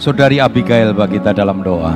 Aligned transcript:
Saudari 0.00 0.40
Abigail 0.40 0.96
bagi 0.96 1.20
kita 1.20 1.36
dalam 1.36 1.60
doa. 1.60 1.92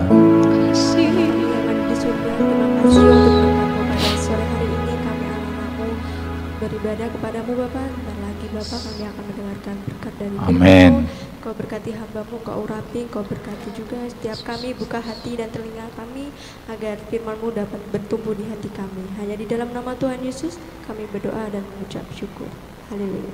beribadah 6.61 7.09
kepadamu 7.17 7.65
dan 7.65 8.17
lagi 8.25 8.47
kami 8.53 9.05
akan 9.09 9.25
mendengarkan 9.25 9.77
berkat 9.89 10.15
dari 10.21 10.37
Amin. 10.37 10.93
Kau 11.41 11.57
berkati 11.57 11.97
hambamu, 11.97 12.37
kau 12.45 12.69
urapi, 12.69 13.09
kau 13.09 13.25
berkati 13.25 13.73
juga 13.73 13.97
setiap 14.13 14.53
kami 14.53 14.77
buka 14.77 15.01
hati 15.01 15.41
dan 15.41 15.49
telinga 15.49 15.89
kami 15.97 16.29
agar 16.69 17.01
firman-Mu 17.09 17.57
dapat 17.57 17.81
bertumbuh 17.89 18.37
di 18.37 18.45
hati 18.53 18.69
kami. 18.77 19.05
Hanya 19.17 19.37
di 19.41 19.49
dalam 19.49 19.73
nama 19.73 19.97
Tuhan 19.97 20.21
Yesus 20.21 20.61
kami 20.85 21.09
berdoa 21.09 21.49
dan 21.49 21.65
mengucap 21.73 22.05
syukur. 22.13 22.53
Haleluya. 22.93 23.33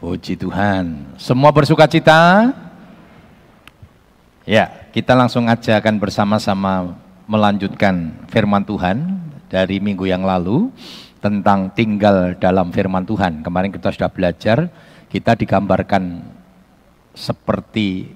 Puji 0.00 0.36
Tuhan. 0.36 1.16
Semua 1.16 1.48
bersuka 1.48 1.88
cita? 1.88 2.52
Ya, 4.50 4.66
kita 4.90 5.14
langsung 5.14 5.46
aja 5.46 5.78
akan 5.78 6.02
bersama-sama 6.02 6.98
melanjutkan 7.30 8.18
firman 8.34 8.66
Tuhan 8.66 9.22
dari 9.46 9.78
minggu 9.78 10.10
yang 10.10 10.26
lalu 10.26 10.74
tentang 11.22 11.70
tinggal 11.70 12.34
dalam 12.34 12.74
firman 12.74 13.06
Tuhan. 13.06 13.46
Kemarin 13.46 13.70
kita 13.70 13.94
sudah 13.94 14.10
belajar, 14.10 14.66
kita 15.06 15.38
digambarkan 15.38 16.26
seperti 17.14 18.10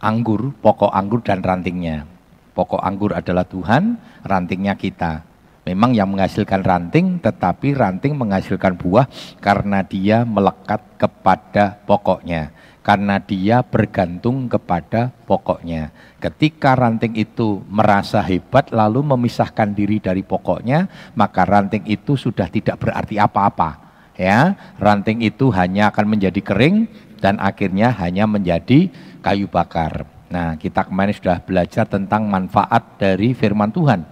anggur, 0.00 0.56
pokok 0.64 0.96
anggur 0.96 1.20
dan 1.20 1.44
rantingnya. 1.44 2.08
Pokok 2.56 2.80
anggur 2.80 3.12
adalah 3.12 3.44
Tuhan, 3.44 4.00
rantingnya 4.24 4.80
kita. 4.80 5.28
Memang 5.68 5.92
yang 5.92 6.08
menghasilkan 6.08 6.64
ranting, 6.64 7.20
tetapi 7.20 7.76
ranting 7.76 8.16
menghasilkan 8.16 8.80
buah 8.80 9.04
karena 9.44 9.84
dia 9.84 10.24
melekat 10.24 10.80
kepada 10.96 11.84
pokoknya. 11.84 12.48
Karena 12.80 13.20
dia 13.20 13.60
bergantung 13.60 14.48
kepada 14.48 15.12
pokoknya. 15.28 15.92
Ketika 16.16 16.72
ranting 16.72 17.12
itu 17.12 17.60
merasa 17.68 18.24
hebat 18.24 18.72
lalu 18.72 19.04
memisahkan 19.04 19.76
diri 19.76 20.00
dari 20.00 20.24
pokoknya, 20.24 20.88
maka 21.12 21.44
ranting 21.44 21.84
itu 21.84 22.16
sudah 22.16 22.48
tidak 22.48 22.80
berarti 22.80 23.20
apa-apa. 23.20 23.92
Ya, 24.16 24.56
ranting 24.80 25.20
itu 25.24 25.48
hanya 25.52 25.92
akan 25.92 26.16
menjadi 26.16 26.40
kering 26.40 26.88
dan 27.20 27.36
akhirnya 27.40 27.92
hanya 28.00 28.24
menjadi 28.24 28.88
kayu 29.20 29.48
bakar. 29.48 30.08
Nah, 30.32 30.56
kita 30.56 30.88
kemarin 30.88 31.12
sudah 31.12 31.42
belajar 31.42 31.84
tentang 31.84 32.24
manfaat 32.30 32.96
dari 32.96 33.36
firman 33.36 33.68
Tuhan. 33.74 34.06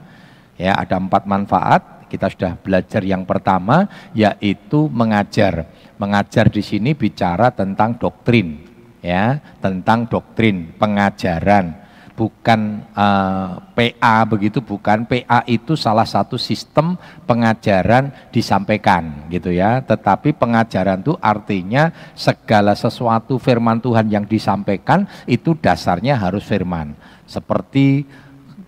Ya, 0.58 0.76
ada 0.76 0.98
empat 0.98 1.24
manfaat. 1.24 2.04
Kita 2.08 2.26
sudah 2.32 2.56
belajar 2.56 3.04
yang 3.04 3.22
pertama 3.28 3.84
yaitu 4.16 4.88
mengajar. 4.88 5.68
Mengajar 5.98 6.46
di 6.46 6.62
sini 6.62 6.94
bicara 6.94 7.50
tentang 7.50 7.98
doktrin, 7.98 8.62
ya, 9.02 9.42
tentang 9.58 10.06
doktrin, 10.06 10.70
pengajaran. 10.78 11.90
Bukan 12.18 12.82
eh, 12.98 13.50
PA 13.62 14.16
begitu, 14.26 14.58
bukan 14.58 15.06
PA 15.06 15.46
itu 15.46 15.78
salah 15.78 16.02
satu 16.02 16.34
sistem 16.34 16.98
pengajaran 17.26 18.10
disampaikan 18.34 19.30
gitu 19.30 19.54
ya. 19.54 19.78
Tetapi 19.82 20.34
pengajaran 20.34 20.98
itu 21.02 21.14
artinya 21.22 21.94
segala 22.18 22.74
sesuatu 22.74 23.38
firman 23.38 23.78
Tuhan 23.78 24.10
yang 24.10 24.26
disampaikan 24.26 25.06
itu 25.30 25.54
dasarnya 25.54 26.18
harus 26.18 26.42
firman. 26.42 26.98
Seperti 27.22 28.02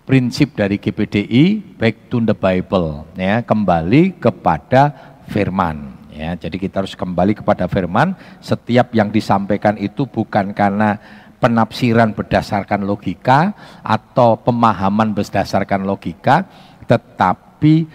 prinsip 0.07 0.55
dari 0.55 0.79
GPDI 0.79 1.75
back 1.79 2.11
to 2.11 2.19
the 2.19 2.35
Bible 2.35 3.07
ya 3.15 3.39
kembali 3.45 4.19
kepada 4.19 4.91
firman 5.29 5.90
ya 6.11 6.35
jadi 6.35 6.55
kita 6.59 6.83
harus 6.83 6.93
kembali 6.93 7.39
kepada 7.39 7.65
firman 7.71 8.13
setiap 8.43 8.91
yang 8.91 9.09
disampaikan 9.09 9.79
itu 9.79 10.03
bukan 10.05 10.51
karena 10.51 10.99
penafsiran 11.41 12.13
berdasarkan 12.13 12.85
logika 12.85 13.55
atau 13.81 14.37
pemahaman 14.37 15.15
berdasarkan 15.15 15.87
logika 15.87 16.45
tetapi 16.85 17.89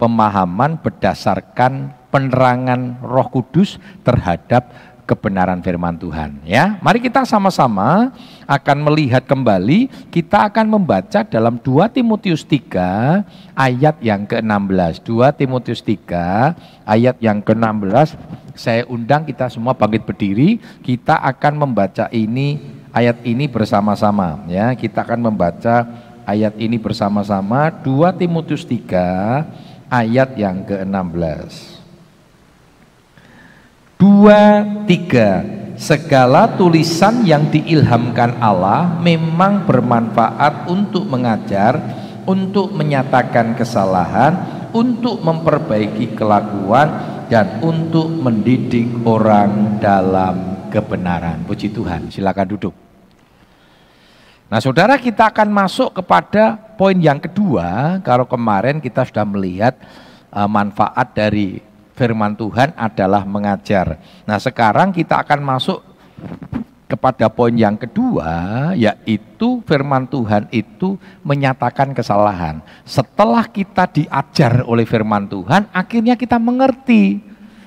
pemahaman 0.00 0.80
berdasarkan 0.80 1.92
penerangan 2.08 3.04
Roh 3.04 3.28
Kudus 3.28 3.76
terhadap 4.00 4.72
kebenaran 5.08 5.64
firman 5.64 5.96
Tuhan 5.96 6.44
ya. 6.44 6.76
Mari 6.84 7.00
kita 7.00 7.24
sama-sama 7.24 8.12
akan 8.44 8.84
melihat 8.84 9.24
kembali 9.24 9.88
kita 10.12 10.52
akan 10.52 10.76
membaca 10.76 11.24
dalam 11.24 11.56
2 11.56 11.88
Timotius 11.88 12.44
3 12.44 13.56
ayat 13.56 13.96
yang 14.04 14.28
ke-16. 14.28 15.00
2 15.00 15.40
Timotius 15.40 15.80
3 15.80 16.84
ayat 16.84 17.16
yang 17.24 17.40
ke-16 17.40 18.20
saya 18.58 18.82
undang 18.90 19.22
kita 19.22 19.46
semua 19.46 19.70
bangkit 19.72 20.02
berdiri, 20.02 20.58
kita 20.82 21.14
akan 21.14 21.62
membaca 21.62 22.10
ini 22.10 22.58
ayat 22.90 23.22
ini 23.22 23.46
bersama-sama 23.46 24.42
ya. 24.50 24.74
Kita 24.74 25.06
akan 25.06 25.30
membaca 25.30 25.86
ayat 26.26 26.58
ini 26.58 26.76
bersama-sama 26.76 27.70
2 27.70 28.18
Timotius 28.18 28.66
3 28.66 29.46
ayat 29.88 30.34
yang 30.34 30.66
ke-16. 30.66 31.77
Dua, 33.98 34.62
tiga. 34.86 35.42
Segala 35.74 36.54
tulisan 36.54 37.26
yang 37.26 37.50
diilhamkan 37.50 38.38
Allah 38.38 38.94
memang 39.02 39.66
bermanfaat 39.66 40.70
untuk 40.70 41.02
mengajar, 41.02 41.82
untuk 42.22 42.70
menyatakan 42.78 43.58
kesalahan, 43.58 44.38
untuk 44.70 45.18
memperbaiki 45.18 46.14
kelakuan, 46.14 47.18
dan 47.26 47.58
untuk 47.58 48.06
mendidik 48.06 48.86
orang 49.02 49.82
dalam 49.82 50.70
kebenaran. 50.70 51.42
Puji 51.42 51.74
Tuhan. 51.74 52.06
Silakan 52.14 52.46
duduk. 52.54 52.74
Nah, 54.46 54.62
saudara, 54.62 54.94
kita 54.94 55.34
akan 55.34 55.50
masuk 55.50 55.98
kepada 55.98 56.54
poin 56.78 56.94
yang 56.94 57.18
kedua. 57.18 57.98
Kalau 58.06 58.30
kemarin 58.30 58.78
kita 58.78 59.02
sudah 59.04 59.26
melihat 59.26 59.74
uh, 60.30 60.46
manfaat 60.46 61.12
dari 61.12 61.67
firman 61.98 62.38
Tuhan 62.38 62.78
adalah 62.78 63.26
mengajar. 63.26 63.98
Nah, 64.22 64.38
sekarang 64.38 64.94
kita 64.94 65.18
akan 65.26 65.42
masuk 65.42 65.82
kepada 66.88 67.28
poin 67.28 67.52
yang 67.52 67.76
kedua, 67.76 68.72
yaitu 68.72 69.60
firman 69.68 70.08
Tuhan 70.08 70.48
itu 70.54 70.96
menyatakan 71.26 71.92
kesalahan. 71.92 72.64
Setelah 72.86 73.44
kita 73.44 73.84
diajar 73.90 74.64
oleh 74.64 74.88
firman 74.88 75.28
Tuhan, 75.28 75.68
akhirnya 75.74 76.16
kita 76.16 76.40
mengerti 76.40 77.20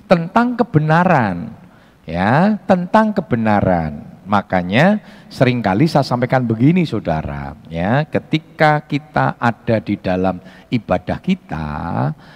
tentang 0.09 0.57
kebenaran. 0.57 1.53
Ya, 2.01 2.57
tentang 2.65 3.13
kebenaran. 3.13 4.10
Makanya 4.21 5.01
sering 5.33 5.65
kali 5.65 5.89
saya 5.89 6.05
sampaikan 6.05 6.45
begini 6.45 6.85
saudara, 6.85 7.57
ya, 7.73 8.05
ketika 8.05 8.77
kita 8.85 9.33
ada 9.41 9.81
di 9.81 9.97
dalam 9.97 10.37
ibadah 10.69 11.17
kita, 11.17 11.69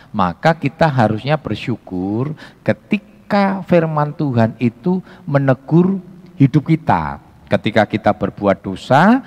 maka 0.10 0.58
kita 0.58 0.90
harusnya 0.90 1.38
bersyukur 1.38 2.34
ketika 2.66 3.62
firman 3.70 4.18
Tuhan 4.18 4.58
itu 4.58 4.98
menegur 5.30 6.02
hidup 6.42 6.66
kita. 6.74 7.22
Ketika 7.46 7.86
kita 7.86 8.18
berbuat 8.18 8.66
dosa, 8.66 9.22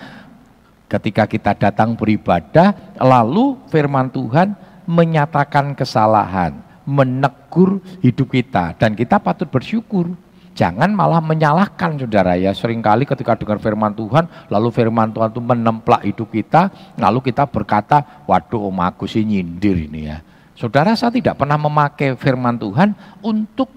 ketika 0.90 1.30
kita 1.30 1.54
datang 1.54 1.94
beribadah, 1.94 2.74
lalu 2.98 3.54
firman 3.70 4.10
Tuhan 4.10 4.58
menyatakan 4.82 5.78
kesalahan, 5.78 6.58
menegur 6.82 7.78
hidup 8.02 8.34
kita. 8.34 8.74
Dan 8.74 8.98
kita 8.98 9.22
patut 9.22 9.46
bersyukur 9.46 10.10
Jangan 10.58 10.90
malah 10.90 11.22
menyalahkan 11.22 12.02
saudara 12.02 12.34
ya. 12.34 12.50
Seringkali 12.50 13.06
ketika 13.06 13.38
dengar 13.38 13.62
firman 13.62 13.94
Tuhan, 13.94 14.26
lalu 14.50 14.74
firman 14.74 15.14
Tuhan 15.14 15.30
itu 15.30 15.38
menemplak 15.38 16.02
hidup 16.02 16.34
kita, 16.34 16.74
lalu 16.98 17.22
kita 17.30 17.46
berkata, 17.46 18.26
waduh 18.26 18.66
om 18.66 18.82
aku 18.82 19.06
sih 19.06 19.22
nyindir 19.22 19.86
ini 19.86 20.10
ya. 20.10 20.18
Saudara 20.58 20.98
saya 20.98 21.14
tidak 21.14 21.38
pernah 21.38 21.54
memakai 21.54 22.18
firman 22.18 22.58
Tuhan 22.58 22.90
untuk 23.22 23.70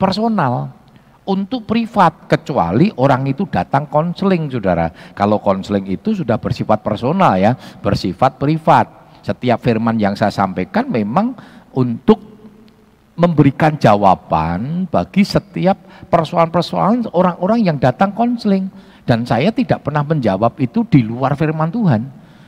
personal, 0.00 0.72
untuk 1.28 1.68
privat, 1.68 2.24
kecuali 2.24 2.88
orang 2.96 3.28
itu 3.28 3.44
datang 3.44 3.84
konseling 3.84 4.48
saudara. 4.48 4.88
Kalau 5.12 5.36
konseling 5.36 5.84
itu 5.84 6.16
sudah 6.16 6.40
bersifat 6.40 6.80
personal 6.80 7.36
ya, 7.36 7.52
bersifat 7.84 8.40
privat. 8.40 8.88
Setiap 9.20 9.60
firman 9.60 10.00
yang 10.00 10.16
saya 10.16 10.32
sampaikan 10.32 10.88
memang 10.88 11.36
untuk 11.76 12.35
memberikan 13.16 13.74
jawaban 13.80 14.84
bagi 14.92 15.24
setiap 15.24 16.08
persoalan-persoalan 16.12 17.10
orang-orang 17.16 17.64
yang 17.64 17.76
datang 17.80 18.12
konseling. 18.12 18.68
Dan 19.06 19.24
saya 19.24 19.50
tidak 19.50 19.86
pernah 19.86 20.02
menjawab 20.04 20.58
itu 20.60 20.84
di 20.86 21.00
luar 21.00 21.34
firman 21.34 21.72
Tuhan. 21.72 22.02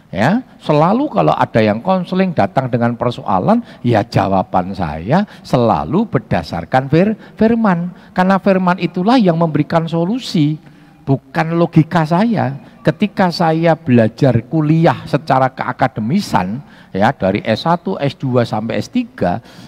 Ya 0.08 0.40
selalu 0.64 1.12
kalau 1.12 1.36
ada 1.36 1.60
yang 1.60 1.84
konseling 1.84 2.32
datang 2.32 2.72
dengan 2.72 2.96
persoalan 2.96 3.60
ya 3.84 4.00
jawaban 4.00 4.72
saya 4.72 5.28
selalu 5.44 6.08
berdasarkan 6.08 6.88
fir 6.88 7.12
firman. 7.36 7.92
Karena 8.16 8.40
firman 8.40 8.80
itulah 8.80 9.20
yang 9.20 9.36
memberikan 9.36 9.84
solusi 9.84 10.56
bukan 11.04 11.56
logika 11.60 12.08
saya 12.08 12.56
ketika 12.88 13.28
saya 13.28 13.76
belajar 13.76 14.40
kuliah 14.48 15.04
secara 15.04 15.52
keakademisan 15.52 16.64
ya 16.88 17.12
dari 17.12 17.44
S1, 17.44 17.84
S2 17.84 18.48
sampai 18.48 18.80
S3 18.80 18.96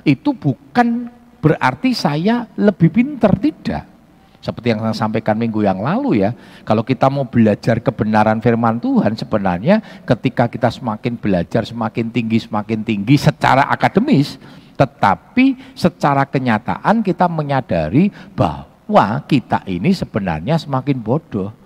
itu 0.09 0.33
bukan 0.33 1.13
berarti 1.45 1.93
saya 1.93 2.49
lebih 2.57 2.89
pinter 2.89 3.37
tidak. 3.37 3.85
Seperti 4.41 4.73
yang 4.73 4.81
saya 4.81 4.97
sampaikan 4.97 5.37
minggu 5.37 5.61
yang 5.61 5.85
lalu 5.85 6.25
ya, 6.25 6.33
kalau 6.65 6.81
kita 6.81 7.13
mau 7.13 7.29
belajar 7.29 7.77
kebenaran 7.85 8.41
firman 8.41 8.81
Tuhan 8.81 9.13
sebenarnya 9.13 9.85
ketika 10.09 10.49
kita 10.49 10.73
semakin 10.73 11.21
belajar 11.21 11.69
semakin 11.69 12.09
tinggi 12.09 12.49
semakin 12.49 12.81
tinggi 12.81 13.21
secara 13.21 13.69
akademis, 13.69 14.41
tetapi 14.81 15.77
secara 15.77 16.25
kenyataan 16.25 17.05
kita 17.05 17.29
menyadari 17.29 18.09
bahwa 18.33 19.21
kita 19.29 19.61
ini 19.69 19.93
sebenarnya 19.93 20.57
semakin 20.57 20.97
bodoh. 20.97 21.60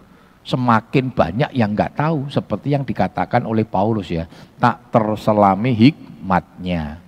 Semakin 0.45 1.09
banyak 1.09 1.51
yang 1.57 1.73
nggak 1.73 1.97
tahu 1.97 2.29
seperti 2.29 2.77
yang 2.77 2.85
dikatakan 2.85 3.49
oleh 3.49 3.65
Paulus 3.65 4.13
ya, 4.13 4.29
tak 4.61 4.93
terselami 4.93 5.73
hikmatnya. 5.73 7.01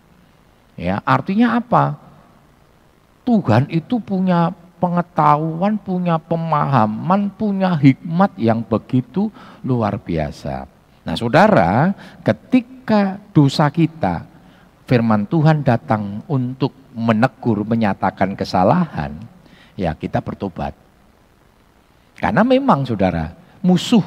Ya, 0.76 1.04
artinya 1.04 1.60
apa? 1.60 2.00
Tuhan 3.28 3.68
itu 3.68 4.00
punya 4.00 4.52
pengetahuan, 4.80 5.76
punya 5.80 6.16
pemahaman, 6.16 7.28
punya 7.32 7.76
hikmat 7.76 8.32
yang 8.40 8.64
begitu 8.64 9.28
luar 9.64 10.00
biasa. 10.00 10.68
Nah, 11.04 11.14
Saudara, 11.16 11.92
ketika 12.22 13.20
dosa 13.36 13.68
kita 13.68 14.24
firman 14.86 15.26
Tuhan 15.26 15.66
datang 15.66 16.22
untuk 16.30 16.72
menegur, 16.94 17.66
menyatakan 17.66 18.32
kesalahan, 18.32 19.12
ya 19.74 19.92
kita 19.92 20.22
bertobat. 20.22 20.85
Karena 22.16 22.42
memang 22.42 22.88
saudara, 22.88 23.36
musuh 23.60 24.02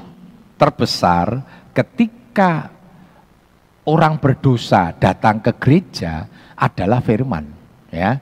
terbesar 0.58 1.46
ketika 1.72 2.74
orang 3.86 4.18
berdosa 4.18 4.94
datang 4.98 5.42
ke 5.42 5.54
gereja 5.62 6.26
adalah 6.58 7.02
firman. 7.06 7.46
Ya, 7.90 8.22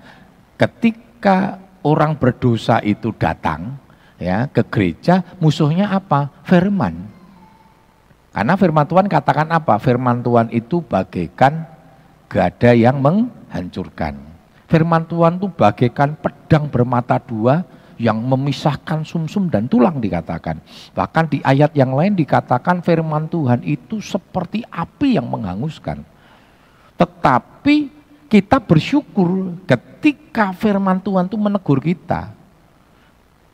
ketika 0.56 1.60
orang 1.84 2.16
berdosa 2.16 2.80
itu 2.84 3.12
datang 3.16 3.80
ya 4.20 4.48
ke 4.52 4.64
gereja, 4.68 5.24
musuhnya 5.40 5.92
apa? 5.92 6.32
Firman. 6.44 7.08
Karena 8.32 8.54
firman 8.54 8.86
Tuhan 8.86 9.08
katakan 9.10 9.50
apa? 9.50 9.82
Firman 9.82 10.22
Tuhan 10.22 10.48
itu 10.54 10.84
bagaikan 10.84 11.66
gada 12.30 12.72
yang 12.76 13.02
menghancurkan. 13.02 14.20
Firman 14.68 15.08
Tuhan 15.08 15.40
itu 15.42 15.48
bagaikan 15.50 16.14
pedang 16.20 16.68
bermata 16.68 17.18
dua 17.18 17.64
yang 17.98 18.18
memisahkan 18.22 19.02
sumsum 19.02 19.50
-sum 19.50 19.54
dan 19.54 19.66
tulang 19.66 19.98
dikatakan. 19.98 20.62
Bahkan 20.94 21.26
di 21.34 21.42
ayat 21.42 21.74
yang 21.74 21.94
lain 21.98 22.14
dikatakan 22.14 22.86
firman 22.86 23.30
Tuhan 23.30 23.66
itu 23.66 24.02
seperti 24.02 24.62
api 24.70 25.18
yang 25.18 25.28
menghanguskan. 25.30 26.06
Tetapi 26.98 27.76
kita 28.28 28.60
bersyukur 28.60 29.56
ketika 29.66 30.52
firman 30.54 31.00
Tuhan 31.00 31.30
itu 31.30 31.38
menegur 31.40 31.80
kita. 31.80 32.34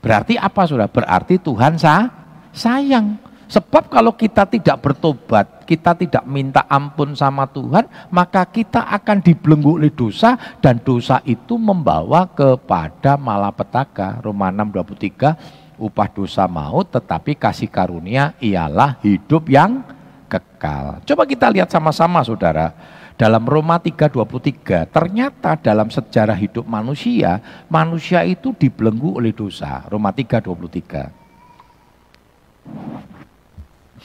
Berarti 0.03 0.35
apa 0.35 0.67
sudah? 0.67 0.91
Berarti 0.91 1.39
Tuhan 1.39 1.79
sah, 1.79 2.11
sayang. 2.51 3.15
Sebab 3.53 3.85
kalau 3.85 4.17
kita 4.17 4.49
tidak 4.49 4.81
bertobat, 4.81 5.61
kita 5.69 5.93
tidak 5.93 6.25
minta 6.25 6.65
ampun 6.65 7.13
sama 7.13 7.45
Tuhan, 7.45 7.85
maka 8.09 8.49
kita 8.49 8.81
akan 8.81 9.21
dibelenggu 9.21 9.77
oleh 9.77 9.93
dosa 9.93 10.57
dan 10.57 10.81
dosa 10.81 11.21
itu 11.21 11.53
membawa 11.61 12.25
kepada 12.33 13.13
malapetaka. 13.13 14.25
Roma 14.25 14.49
6:23 14.49 15.37
upah 15.77 16.09
dosa 16.09 16.49
maut 16.49 16.89
tetapi 16.89 17.37
kasih 17.37 17.69
karunia 17.69 18.33
ialah 18.41 18.97
hidup 19.05 19.45
yang 19.45 19.85
kekal. 20.25 21.05
Coba 21.05 21.29
kita 21.29 21.53
lihat 21.53 21.69
sama-sama 21.69 22.25
Saudara. 22.25 22.73
Dalam 23.13 23.45
Roma 23.45 23.77
3:23, 23.77 24.89
ternyata 24.89 25.53
dalam 25.61 25.93
sejarah 25.93 26.33
hidup 26.33 26.65
manusia, 26.65 27.37
manusia 27.69 28.25
itu 28.25 28.57
dibelenggu 28.57 29.21
oleh 29.21 29.29
dosa. 29.29 29.85
Roma 29.85 30.09
3:23. 30.09 31.22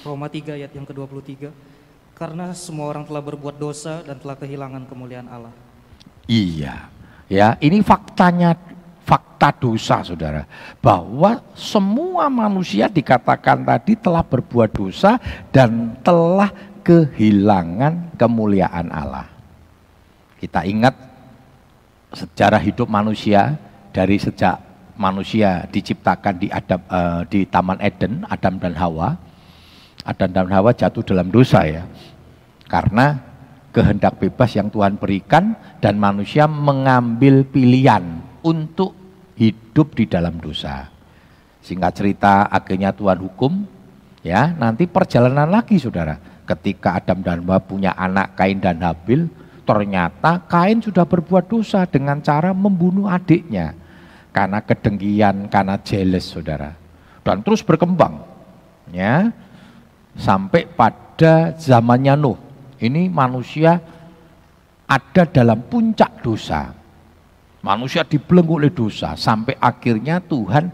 Roma 0.06 0.31
3 0.31 0.59
ayat 0.59 0.71
yang 0.75 0.87
ke-23. 0.87 1.50
Karena 2.15 2.50
semua 2.50 2.91
orang 2.91 3.06
telah 3.06 3.23
berbuat 3.23 3.56
dosa 3.59 4.03
dan 4.03 4.19
telah 4.19 4.35
kehilangan 4.35 4.87
kemuliaan 4.91 5.31
Allah. 5.31 5.55
Iya. 6.27 6.91
Ya, 7.31 7.55
ini 7.62 7.79
faktanya 7.85 8.59
fakta 9.06 9.55
dosa 9.55 10.03
Saudara. 10.03 10.43
Bahwa 10.83 11.41
semua 11.55 12.27
manusia 12.27 12.91
dikatakan 12.91 13.62
tadi 13.62 13.95
telah 13.95 14.27
berbuat 14.27 14.71
dosa 14.75 15.23
dan 15.55 15.95
telah 16.03 16.50
kehilangan 16.83 18.19
kemuliaan 18.19 18.91
Allah. 18.91 19.31
Kita 20.43 20.67
ingat 20.67 20.95
sejarah 22.15 22.62
hidup 22.62 22.89
manusia 22.89 23.55
dari 23.95 24.17
sejak 24.17 24.59
manusia 24.99 25.69
diciptakan 25.71 26.35
di 26.41 26.49
Adam, 26.50 26.81
uh, 26.89 27.23
di 27.29 27.47
Taman 27.47 27.79
Eden, 27.79 28.27
Adam 28.27 28.59
dan 28.59 28.75
Hawa 28.75 29.28
Adam 30.09 30.31
dan 30.33 30.49
Hawa 30.49 30.73
jatuh 30.73 31.05
dalam 31.05 31.29
dosa 31.29 31.69
ya. 31.69 31.85
Karena 32.65 33.21
kehendak 33.77 34.17
bebas 34.17 34.57
yang 34.57 34.73
Tuhan 34.73 34.97
berikan 34.97 35.53
dan 35.85 36.01
manusia 36.01 36.49
mengambil 36.49 37.45
pilihan 37.45 38.25
untuk 38.41 38.97
hidup 39.37 39.93
di 39.93 40.09
dalam 40.09 40.41
dosa. 40.41 40.89
Singkat 41.61 41.93
cerita 41.93 42.49
akhirnya 42.49 42.97
Tuhan 42.97 43.21
hukum 43.21 43.69
ya, 44.25 44.57
nanti 44.57 44.89
perjalanan 44.89 45.53
lagi 45.53 45.77
Saudara. 45.77 46.17
Ketika 46.49 46.97
Adam 46.97 47.21
dan 47.21 47.45
Hawa 47.45 47.61
punya 47.61 47.93
anak 47.93 48.33
Kain 48.33 48.57
dan 48.57 48.81
Habil, 48.81 49.29
ternyata 49.69 50.41
Kain 50.49 50.81
sudah 50.81 51.05
berbuat 51.05 51.45
dosa 51.53 51.85
dengan 51.85 52.25
cara 52.25 52.57
membunuh 52.57 53.05
adiknya 53.05 53.77
karena 54.33 54.65
kedengkian, 54.65 55.53
karena 55.53 55.77
jealous 55.85 56.33
Saudara. 56.33 56.73
Dan 57.21 57.45
terus 57.45 57.61
berkembang. 57.61 58.25
Ya, 58.89 59.29
sampai 60.19 60.67
pada 60.67 61.55
zamannya 61.55 62.19
Nuh. 62.19 62.38
Ini 62.79 63.09
manusia 63.09 63.79
ada 64.87 65.23
dalam 65.26 65.62
puncak 65.67 66.20
dosa. 66.20 66.75
Manusia 67.62 68.06
dibelenggu 68.06 68.59
oleh 68.59 68.70
dosa 68.70 69.19
sampai 69.19 69.59
akhirnya 69.59 70.23
Tuhan 70.23 70.70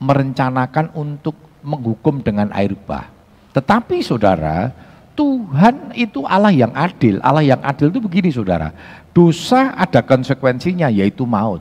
merencanakan 0.00 0.96
untuk 0.96 1.36
menghukum 1.60 2.24
dengan 2.24 2.48
air 2.56 2.72
bah. 2.72 3.12
Tetapi 3.52 4.00
saudara, 4.00 4.72
Tuhan 5.18 5.92
itu 5.98 6.24
Allah 6.24 6.54
yang 6.54 6.72
adil. 6.72 7.18
Allah 7.20 7.44
yang 7.44 7.60
adil 7.60 7.92
itu 7.92 8.00
begini 8.00 8.30
saudara, 8.30 8.72
dosa 9.10 9.74
ada 9.74 10.00
konsekuensinya 10.00 10.88
yaitu 10.88 11.26
maut. 11.26 11.60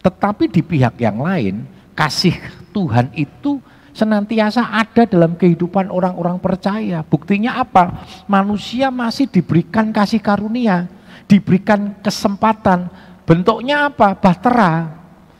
Tetapi 0.00 0.46
di 0.48 0.62
pihak 0.62 0.96
yang 1.02 1.18
lain, 1.20 1.66
kasih 1.98 2.38
Tuhan 2.70 3.10
itu 3.18 3.58
senantiasa 3.98 4.62
ada 4.70 5.02
dalam 5.02 5.34
kehidupan 5.34 5.90
orang-orang 5.90 6.38
percaya. 6.38 7.02
Buktinya 7.02 7.58
apa? 7.58 8.06
Manusia 8.30 8.94
masih 8.94 9.26
diberikan 9.26 9.90
kasih 9.90 10.22
karunia, 10.22 10.86
diberikan 11.26 11.98
kesempatan. 11.98 12.86
Bentuknya 13.26 13.90
apa? 13.90 14.14
Bahtera. 14.14 14.94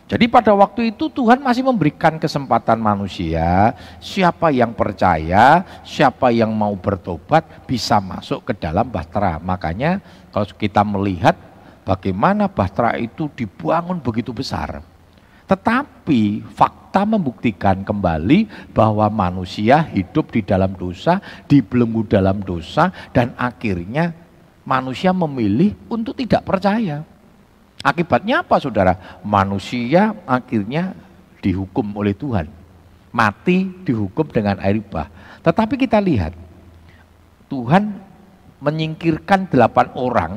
Jadi 0.09 0.25
pada 0.25 0.57
waktu 0.57 0.89
itu 0.97 1.13
Tuhan 1.13 1.37
masih 1.45 1.61
memberikan 1.61 2.17
kesempatan 2.17 2.81
manusia, 2.81 3.77
siapa 4.01 4.49
yang 4.49 4.73
percaya, 4.73 5.63
siapa 5.85 6.33
yang 6.33 6.49
mau 6.49 6.73
bertobat 6.73 7.45
bisa 7.69 8.01
masuk 8.01 8.49
ke 8.49 8.53
dalam 8.57 8.89
bahtera. 8.89 9.37
Makanya 9.37 10.01
kalau 10.33 10.49
kita 10.57 10.81
melihat 10.81 11.37
bagaimana 11.85 12.49
bahtera 12.49 12.97
itu 12.97 13.29
dibangun 13.37 14.01
begitu 14.01 14.33
besar. 14.33 14.81
Tetapi 15.45 16.41
fakta 16.57 16.78
membuktikan 17.05 17.85
kembali 17.85 18.71
bahwa 18.73 19.07
manusia 19.13 19.85
hidup 19.93 20.33
di 20.33 20.41
dalam 20.43 20.75
dosa, 20.75 21.21
dibelenggu 21.47 22.07
dalam 22.09 22.41
dosa, 22.41 22.91
dan 23.13 23.37
akhirnya 23.37 24.17
manusia 24.65 25.13
memilih 25.13 25.77
untuk 25.89 26.17
tidak 26.17 26.45
percaya. 26.45 27.05
Akibatnya 27.81 28.43
apa 28.43 28.59
saudara? 28.59 29.21
Manusia 29.23 30.13
akhirnya 30.27 30.93
dihukum 31.39 31.95
oleh 31.95 32.13
Tuhan. 32.13 32.51
Mati 33.09 33.71
dihukum 33.87 34.29
dengan 34.29 34.61
air 34.61 34.83
bah. 34.85 35.09
Tetapi 35.41 35.75
kita 35.81 36.03
lihat, 36.03 36.37
Tuhan 37.49 37.97
menyingkirkan 38.59 39.49
delapan 39.49 39.89
orang 39.95 40.33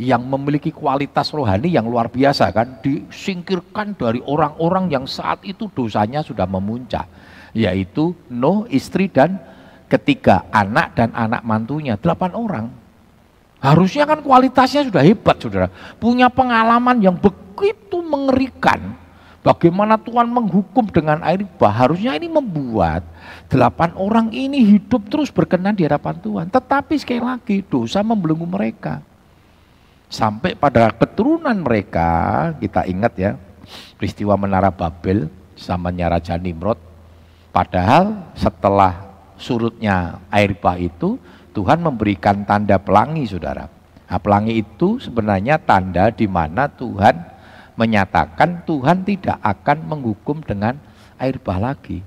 yang 0.00 0.24
memiliki 0.24 0.72
kualitas 0.72 1.28
rohani 1.28 1.76
yang 1.76 1.84
luar 1.84 2.08
biasa 2.08 2.48
kan 2.56 2.80
disingkirkan 2.80 3.92
dari 3.92 4.24
orang-orang 4.24 4.88
yang 4.88 5.04
saat 5.04 5.44
itu 5.44 5.68
dosanya 5.76 6.24
sudah 6.24 6.48
memuncak 6.48 7.04
yaitu 7.52 8.16
Nuh 8.32 8.64
istri 8.72 9.12
dan 9.12 9.36
ketiga 9.92 10.48
anak 10.48 10.96
dan 10.96 11.12
anak 11.12 11.44
mantunya 11.44 12.00
delapan 12.00 12.32
orang. 12.32 12.66
Harusnya 13.60 14.08
kan 14.08 14.24
kualitasnya 14.24 14.88
sudah 14.88 15.04
hebat 15.04 15.36
saudara. 15.36 15.68
Punya 16.00 16.32
pengalaman 16.32 16.96
yang 17.04 17.20
begitu 17.20 18.00
mengerikan 18.00 18.96
bagaimana 19.44 20.00
Tuhan 20.00 20.32
menghukum 20.32 20.88
dengan 20.88 21.20
air 21.20 21.44
bah 21.60 21.68
harusnya 21.68 22.16
ini 22.16 22.32
membuat 22.32 23.04
delapan 23.52 23.92
orang 24.00 24.32
ini 24.32 24.64
hidup 24.64 25.12
terus 25.12 25.28
berkenan 25.28 25.76
di 25.76 25.84
hadapan 25.84 26.16
Tuhan. 26.24 26.46
Tetapi 26.48 26.96
sekali 26.96 27.20
lagi 27.20 27.60
dosa 27.60 28.00
membelenggu 28.00 28.48
mereka 28.48 29.09
Sampai 30.10 30.58
pada 30.58 30.90
keturunan 30.90 31.54
mereka, 31.54 32.50
kita 32.58 32.82
ingat 32.90 33.12
ya, 33.14 33.38
peristiwa 33.94 34.34
Menara 34.34 34.74
Babel 34.74 35.30
zamannya 35.54 36.18
Raja 36.18 36.34
Nimrod. 36.34 36.82
Padahal 37.54 38.34
setelah 38.34 39.06
surutnya 39.38 40.18
air 40.34 40.58
bah 40.58 40.74
itu, 40.74 41.14
Tuhan 41.54 41.78
memberikan 41.78 42.42
tanda 42.42 42.82
pelangi, 42.82 43.22
saudara. 43.30 43.70
Nah, 44.10 44.18
pelangi 44.18 44.58
itu 44.58 44.98
sebenarnya 44.98 45.62
tanda 45.62 46.10
di 46.10 46.26
mana 46.26 46.66
Tuhan 46.66 47.14
menyatakan 47.78 48.66
Tuhan 48.66 49.06
tidak 49.06 49.38
akan 49.38 49.78
menghukum 49.86 50.42
dengan 50.42 50.74
air 51.22 51.38
bah 51.38 51.62
lagi. 51.62 52.02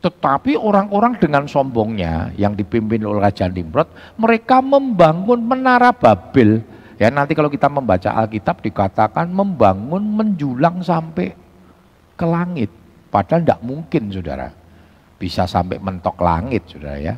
Tetapi 0.00 0.56
orang-orang 0.56 1.16
dengan 1.16 1.48
sombongnya 1.48 2.32
yang 2.36 2.52
dipimpin 2.52 3.04
oleh 3.04 3.24
Raja 3.24 3.48
Nimrod, 3.48 3.88
mereka 4.20 4.60
membangun 4.64 5.40
menara 5.40 5.92
Babel. 5.92 6.60
Ya 6.94 7.10
nanti 7.10 7.34
kalau 7.34 7.50
kita 7.50 7.66
membaca 7.66 8.14
Alkitab 8.14 8.62
dikatakan 8.62 9.26
membangun 9.26 10.02
menjulang 10.02 10.78
sampai 10.78 11.34
ke 12.14 12.26
langit. 12.26 12.70
Padahal 13.10 13.42
tidak 13.42 13.60
mungkin 13.62 14.10
saudara. 14.14 14.50
Bisa 15.18 15.46
sampai 15.46 15.82
mentok 15.82 16.18
langit 16.22 16.70
saudara 16.70 16.98
ya. 16.98 17.14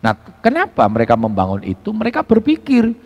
Nah 0.00 0.16
kenapa 0.40 0.88
mereka 0.88 1.16
membangun 1.20 1.60
itu? 1.60 1.92
Mereka 1.92 2.24
berpikir, 2.24 2.96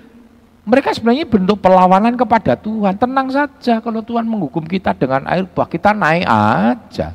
mereka 0.63 0.95
sebenarnya 0.95 1.27
bentuk 1.27 1.59
perlawanan 1.59 2.15
kepada 2.15 2.55
Tuhan. 2.55 2.95
Tenang 2.95 3.29
saja 3.35 3.83
kalau 3.83 4.01
Tuhan 4.01 4.25
menghukum 4.25 4.63
kita 4.63 4.95
dengan 4.95 5.27
air 5.27 5.45
bah, 5.51 5.67
kita 5.67 5.91
naik 5.91 6.25
aja. 6.25 7.13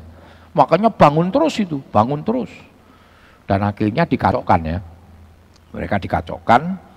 Makanya 0.52 0.92
bangun 0.92 1.32
terus 1.32 1.56
itu, 1.56 1.80
bangun 1.88 2.20
terus. 2.20 2.52
Dan 3.48 3.64
akhirnya 3.64 4.04
dikacokkan 4.04 4.60
ya. 4.62 4.78
Mereka 5.72 5.96
dikacokkan 5.98 6.89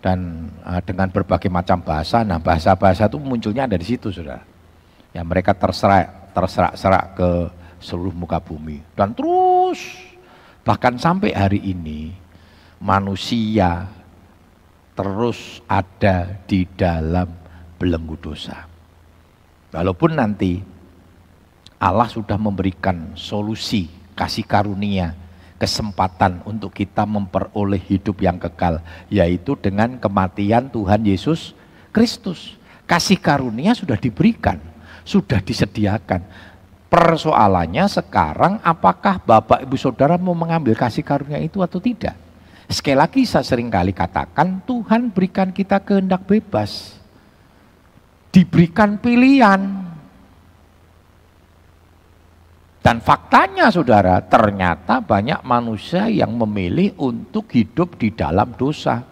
dan 0.00 0.48
uh, 0.64 0.80
dengan 0.80 1.12
berbagai 1.12 1.52
macam 1.52 1.80
bahasa. 1.84 2.24
Nah 2.24 2.40
bahasa-bahasa 2.40 3.06
itu 3.06 3.20
munculnya 3.20 3.68
dari 3.68 3.84
situ 3.84 4.08
sudah. 4.08 4.40
Ya 5.12 5.22
mereka 5.24 5.52
terserak, 5.52 6.32
terserak-serak 6.32 7.04
ke 7.16 7.30
seluruh 7.80 8.12
muka 8.12 8.40
bumi. 8.40 8.80
Dan 8.96 9.12
terus 9.12 9.80
bahkan 10.64 10.96
sampai 10.96 11.32
hari 11.36 11.60
ini 11.60 12.12
manusia 12.80 13.88
terus 14.96 15.64
ada 15.68 16.40
di 16.44 16.64
dalam 16.76 17.28
belenggu 17.80 18.16
dosa. 18.20 18.68
Walaupun 19.70 20.12
nanti 20.18 20.60
Allah 21.80 22.08
sudah 22.10 22.36
memberikan 22.36 23.16
solusi, 23.16 23.88
kasih 24.12 24.44
karunia, 24.44 25.16
kesempatan 25.60 26.40
untuk 26.48 26.72
kita 26.72 27.04
memperoleh 27.04 27.78
hidup 27.84 28.24
yang 28.24 28.40
kekal, 28.40 28.80
yaitu 29.12 29.52
dengan 29.60 30.00
kematian 30.00 30.72
Tuhan 30.72 31.04
Yesus 31.04 31.52
Kristus. 31.92 32.56
Kasih 32.88 33.20
karunia 33.20 33.76
sudah 33.76 34.00
diberikan, 34.00 34.56
sudah 35.04 35.38
disediakan. 35.44 36.24
Persoalannya 36.90 37.86
sekarang 37.86 38.58
apakah 38.66 39.22
Bapak 39.22 39.62
Ibu 39.62 39.78
Saudara 39.78 40.18
mau 40.18 40.34
mengambil 40.34 40.74
kasih 40.74 41.06
karunia 41.06 41.38
itu 41.38 41.62
atau 41.62 41.78
tidak? 41.78 42.18
Sekali 42.66 42.98
lagi 42.98 43.22
saya 43.22 43.46
sering 43.46 43.70
kali 43.70 43.94
katakan 43.94 44.58
Tuhan 44.66 45.12
berikan 45.14 45.54
kita 45.54 45.78
kehendak 45.78 46.26
bebas. 46.26 46.98
Diberikan 48.30 48.98
pilihan, 48.98 49.89
dan 52.80 53.04
faktanya 53.04 53.68
saudara, 53.68 54.24
ternyata 54.24 55.04
banyak 55.04 55.44
manusia 55.44 56.08
yang 56.08 56.32
memilih 56.32 56.96
untuk 56.96 57.52
hidup 57.52 58.00
di 58.00 58.08
dalam 58.08 58.56
dosa. 58.56 59.04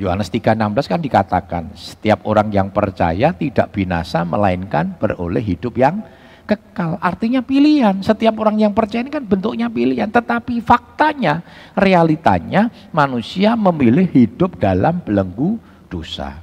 Yohanes 0.00 0.32
3:16 0.32 0.88
kan 0.88 1.00
dikatakan, 1.00 1.64
setiap 1.76 2.24
orang 2.24 2.48
yang 2.48 2.72
percaya 2.72 3.36
tidak 3.36 3.76
binasa 3.76 4.24
melainkan 4.24 4.96
beroleh 4.96 5.44
hidup 5.44 5.76
yang 5.76 6.00
kekal. 6.48 6.96
Artinya 6.96 7.44
pilihan. 7.44 8.00
Setiap 8.00 8.40
orang 8.40 8.56
yang 8.56 8.72
percaya 8.72 9.04
ini 9.04 9.12
kan 9.12 9.24
bentuknya 9.28 9.68
pilihan, 9.68 10.08
tetapi 10.08 10.64
faktanya, 10.64 11.44
realitanya 11.76 12.72
manusia 12.88 13.52
memilih 13.52 14.08
hidup 14.08 14.56
dalam 14.56 15.04
belenggu 15.04 15.60
dosa. 15.92 16.40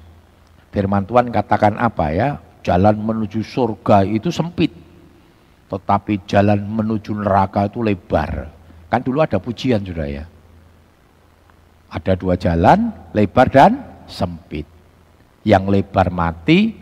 Firman 0.70 1.10
Tuhan 1.10 1.34
katakan 1.34 1.74
apa 1.82 2.14
ya? 2.14 2.30
Jalan 2.62 3.02
menuju 3.02 3.42
surga 3.42 4.06
itu 4.08 4.32
sempit 4.32 4.83
tetapi 5.74 6.30
jalan 6.30 6.62
menuju 6.62 7.18
neraka 7.18 7.66
itu 7.66 7.82
lebar. 7.82 8.54
Kan 8.94 9.02
dulu 9.02 9.26
ada 9.26 9.42
pujian 9.42 9.82
sudah 9.82 10.06
ya. 10.06 10.26
Ada 11.90 12.14
dua 12.14 12.38
jalan, 12.38 12.94
lebar 13.14 13.50
dan 13.50 13.82
sempit. 14.06 14.70
Yang 15.42 15.82
lebar 15.82 16.14
mati, 16.14 16.74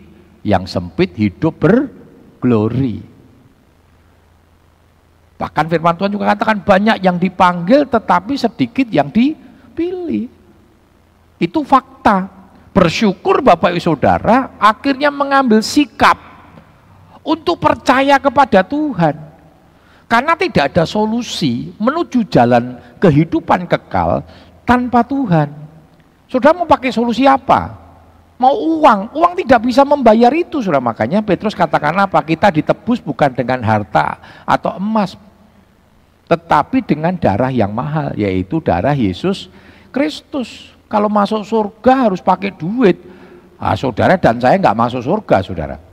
yang 0.43 0.67
sempit 0.67 1.15
hidup 1.15 1.55
berglori. 1.55 2.99
Bahkan 5.39 5.65
firman 5.71 5.97
Tuhan 5.97 6.11
juga 6.13 6.35
katakan 6.35 6.61
banyak 6.61 7.01
yang 7.01 7.17
dipanggil 7.17 7.89
tetapi 7.89 8.37
sedikit 8.37 8.85
yang 8.91 9.09
dipilih. 9.09 10.29
Itu 11.41 11.65
fakta. 11.65 12.29
Bersyukur 12.71 13.43
Bapak 13.43 13.75
Ibu 13.75 13.83
Saudara 13.83 14.55
akhirnya 14.55 15.11
mengambil 15.11 15.59
sikap 15.59 16.30
untuk 17.21 17.57
percaya 17.61 18.17
kepada 18.17 18.65
Tuhan. 18.65 19.15
Karena 20.11 20.35
tidak 20.35 20.75
ada 20.75 20.83
solusi 20.83 21.71
menuju 21.79 22.27
jalan 22.27 22.75
kehidupan 22.99 23.63
kekal 23.63 24.27
tanpa 24.67 25.07
Tuhan. 25.07 25.47
Sudah 26.27 26.51
mau 26.51 26.67
pakai 26.67 26.91
solusi 26.91 27.23
apa? 27.23 27.79
Mau 28.35 28.57
uang, 28.81 29.13
uang 29.15 29.33
tidak 29.39 29.69
bisa 29.69 29.85
membayar 29.85 30.33
itu 30.33 30.65
sudah 30.65 30.81
makanya 30.81 31.21
Petrus 31.21 31.53
katakan 31.53 31.93
apa? 31.95 32.19
Kita 32.25 32.49
ditebus 32.49 32.99
bukan 32.99 33.31
dengan 33.31 33.61
harta 33.61 34.17
atau 34.43 34.81
emas, 34.81 35.13
tetapi 36.25 36.81
dengan 36.81 37.13
darah 37.15 37.53
yang 37.53 37.69
mahal, 37.69 38.17
yaitu 38.17 38.57
darah 38.59 38.97
Yesus 38.97 39.51
Kristus. 39.93 40.73
Kalau 40.87 41.07
masuk 41.07 41.43
surga 41.47 42.09
harus 42.09 42.19
pakai 42.19 42.51
duit. 42.51 42.99
Nah, 43.61 43.77
saudara 43.77 44.17
dan 44.17 44.41
saya 44.41 44.57
nggak 44.57 44.75
masuk 44.75 45.05
surga, 45.05 45.37
saudara. 45.45 45.90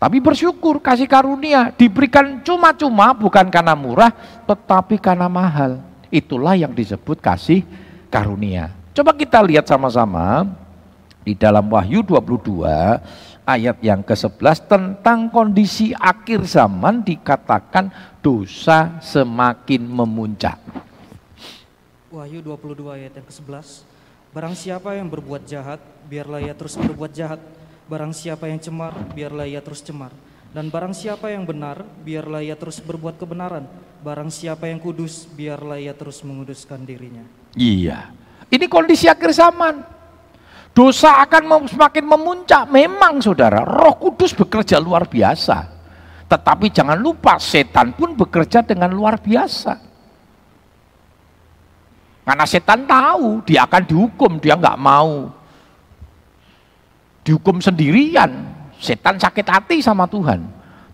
Tapi 0.00 0.16
bersyukur 0.16 0.80
kasih 0.80 1.04
karunia 1.04 1.76
diberikan 1.76 2.40
cuma-cuma 2.40 3.12
bukan 3.12 3.52
karena 3.52 3.76
murah 3.76 4.08
tetapi 4.48 4.96
karena 4.96 5.28
mahal. 5.28 5.76
Itulah 6.08 6.56
yang 6.56 6.72
disebut 6.72 7.20
kasih 7.20 7.68
karunia. 8.08 8.72
Coba 8.96 9.12
kita 9.12 9.44
lihat 9.44 9.68
sama-sama 9.68 10.48
di 11.20 11.36
dalam 11.36 11.68
Wahyu 11.68 12.00
22 12.00 12.64
ayat 13.44 13.76
yang 13.84 14.00
ke-11 14.00 14.64
tentang 14.64 15.28
kondisi 15.28 15.92
akhir 15.92 16.48
zaman 16.48 17.04
dikatakan 17.04 17.92
dosa 18.24 18.96
semakin 19.04 19.84
memuncak. 19.84 20.56
Wahyu 22.08 22.40
22 22.40 22.88
ayat 22.88 23.12
yang 23.20 23.26
ke-11 23.28 23.90
Barang 24.30 24.54
siapa 24.54 24.94
yang 24.94 25.10
berbuat 25.10 25.42
jahat, 25.42 25.82
biarlah 26.06 26.38
ia 26.38 26.54
terus 26.54 26.78
berbuat 26.78 27.10
jahat 27.10 27.42
Barang 27.90 28.14
siapa 28.14 28.46
yang 28.46 28.62
cemar, 28.62 28.94
biarlah 29.18 29.50
ia 29.50 29.58
terus 29.58 29.82
cemar. 29.82 30.14
Dan 30.54 30.70
barang 30.70 30.94
siapa 30.94 31.34
yang 31.34 31.42
benar, 31.42 31.82
biarlah 32.06 32.38
ia 32.38 32.54
terus 32.54 32.78
berbuat 32.78 33.18
kebenaran. 33.18 33.66
Barang 33.98 34.30
siapa 34.30 34.70
yang 34.70 34.78
kudus, 34.78 35.26
biarlah 35.26 35.74
ia 35.74 35.90
terus 35.90 36.22
menguduskan 36.22 36.86
dirinya. 36.86 37.26
Iya. 37.58 38.14
Ini 38.46 38.70
kondisi 38.70 39.10
akhir 39.10 39.34
zaman. 39.34 39.82
Dosa 40.70 41.18
akan 41.26 41.66
semakin 41.66 42.06
memuncak. 42.06 42.70
Memang 42.70 43.18
saudara, 43.18 43.66
roh 43.66 43.98
kudus 43.98 44.38
bekerja 44.38 44.78
luar 44.78 45.10
biasa. 45.10 45.66
Tetapi 46.30 46.70
jangan 46.70 46.94
lupa, 46.94 47.42
setan 47.42 47.90
pun 47.90 48.14
bekerja 48.14 48.62
dengan 48.62 48.94
luar 48.94 49.18
biasa. 49.18 49.74
Karena 52.22 52.46
setan 52.46 52.86
tahu 52.86 53.42
dia 53.42 53.66
akan 53.66 53.82
dihukum, 53.82 54.38
dia 54.38 54.54
nggak 54.54 54.78
mau 54.78 55.39
dihukum 57.30 57.62
sendirian. 57.62 58.50
Setan 58.82 59.14
sakit 59.22 59.46
hati 59.46 59.78
sama 59.78 60.10
Tuhan. 60.10 60.42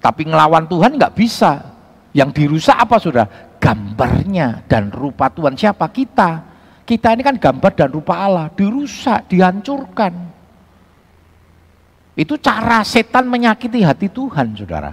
Tapi 0.05 0.29
ngelawan 0.29 0.69
Tuhan 0.69 1.01
nggak 1.01 1.17
bisa. 1.17 1.65
Yang 2.13 2.45
dirusak 2.45 2.77
apa 2.77 3.01
sudah? 3.01 3.27
Gambarnya 3.57 4.69
dan 4.69 4.93
rupa 4.93 5.33
Tuhan. 5.33 5.57
Siapa? 5.57 5.89
Kita. 5.89 6.45
Kita 6.85 7.17
ini 7.17 7.25
kan 7.25 7.41
gambar 7.41 7.73
dan 7.73 7.89
rupa 7.89 8.21
Allah. 8.21 8.53
Dirusak, 8.53 9.33
dihancurkan. 9.33 10.13
Itu 12.13 12.37
cara 12.37 12.85
setan 12.85 13.29
menyakiti 13.29 13.81
hati 13.81 14.13
Tuhan, 14.13 14.57
saudara. 14.57 14.93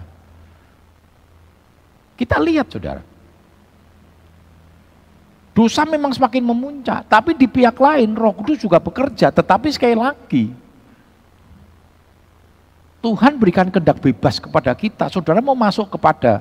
Kita 2.19 2.39
lihat, 2.39 2.67
saudara. 2.67 3.03
Dosa 5.53 5.85
memang 5.85 6.09
semakin 6.09 6.43
memuncak, 6.43 7.05
tapi 7.05 7.37
di 7.37 7.45
pihak 7.45 7.77
lain 7.77 8.17
Roh 8.17 8.33
Kudus 8.33 8.57
juga 8.57 8.81
bekerja. 8.81 9.29
Tetapi 9.29 9.69
sekali 9.69 9.93
lagi, 9.93 10.62
Tuhan 13.03 13.35
berikan 13.35 13.67
kehendak 13.67 13.99
bebas 13.99 14.39
kepada 14.39 14.71
kita. 14.71 15.11
Saudara 15.11 15.43
mau 15.43 15.59
masuk 15.59 15.91
kepada 15.91 16.39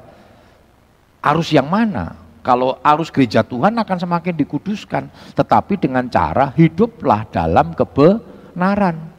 arus 1.18 1.50
yang 1.50 1.66
mana? 1.66 2.14
Kalau 2.46 2.78
arus 2.86 3.10
gereja 3.10 3.42
Tuhan 3.42 3.74
akan 3.74 3.98
semakin 3.98 4.34
dikuduskan, 4.38 5.10
tetapi 5.34 5.74
dengan 5.74 6.06
cara 6.06 6.54
hiduplah 6.54 7.26
dalam 7.34 7.74
kebenaran. 7.74 9.10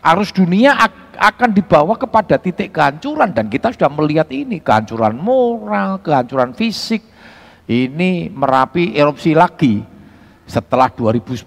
Arus 0.00 0.32
dunia 0.32 0.76
akan 1.16 1.52
dibawa 1.52 1.96
kepada 1.96 2.40
titik 2.40 2.72
kehancuran 2.72 3.32
dan 3.32 3.48
kita 3.48 3.72
sudah 3.72 3.92
melihat 3.92 4.28
ini 4.32 4.60
kehancuran 4.60 5.16
moral, 5.16 6.00
kehancuran 6.00 6.52
fisik. 6.52 7.04
Ini 7.68 8.32
Merapi 8.32 8.96
erupsi 8.96 9.32
lagi 9.36 9.84
setelah 10.48 10.92
2010. 10.92 11.44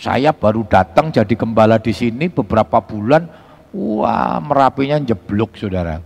Saya 0.00 0.32
baru 0.32 0.64
datang 0.64 1.12
jadi 1.12 1.36
gembala 1.36 1.76
di 1.76 1.92
sini 1.92 2.32
beberapa 2.32 2.80
bulan, 2.80 3.43
wah 3.74 4.38
Merapinya 4.38 5.02
jeblok 5.02 5.58
saudara. 5.58 5.98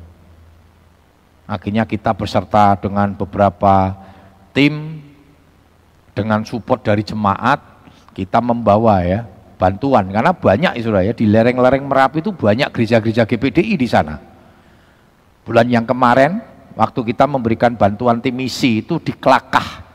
Akhirnya 1.45 1.85
kita 1.85 2.17
beserta 2.17 2.77
dengan 2.81 3.13
beberapa 3.13 3.97
tim, 4.53 5.01
dengan 6.13 6.45
support 6.45 6.85
dari 6.85 7.05
jemaat, 7.05 7.61
kita 8.17 8.41
membawa 8.41 9.05
ya 9.05 9.25
bantuan 9.59 10.09
karena 10.09 10.33
banyak 10.33 10.73
ya 10.77 10.83
saudara 10.83 11.05
ya 11.05 11.13
di 11.13 11.29
lereng-lereng 11.29 11.85
Merapi 11.85 12.25
itu 12.25 12.33
banyak 12.33 12.69
gereja-gereja 12.73 13.29
GPDI 13.29 13.75
di 13.77 13.89
sana. 13.89 14.17
Bulan 15.45 15.69
yang 15.73 15.89
kemarin 15.89 16.41
waktu 16.77 17.01
kita 17.13 17.25
memberikan 17.25 17.75
bantuan 17.81 18.21
tim 18.21 18.37
misi 18.37 18.85
itu 18.85 19.01
di 19.01 19.17
Kelakah. 19.17 19.89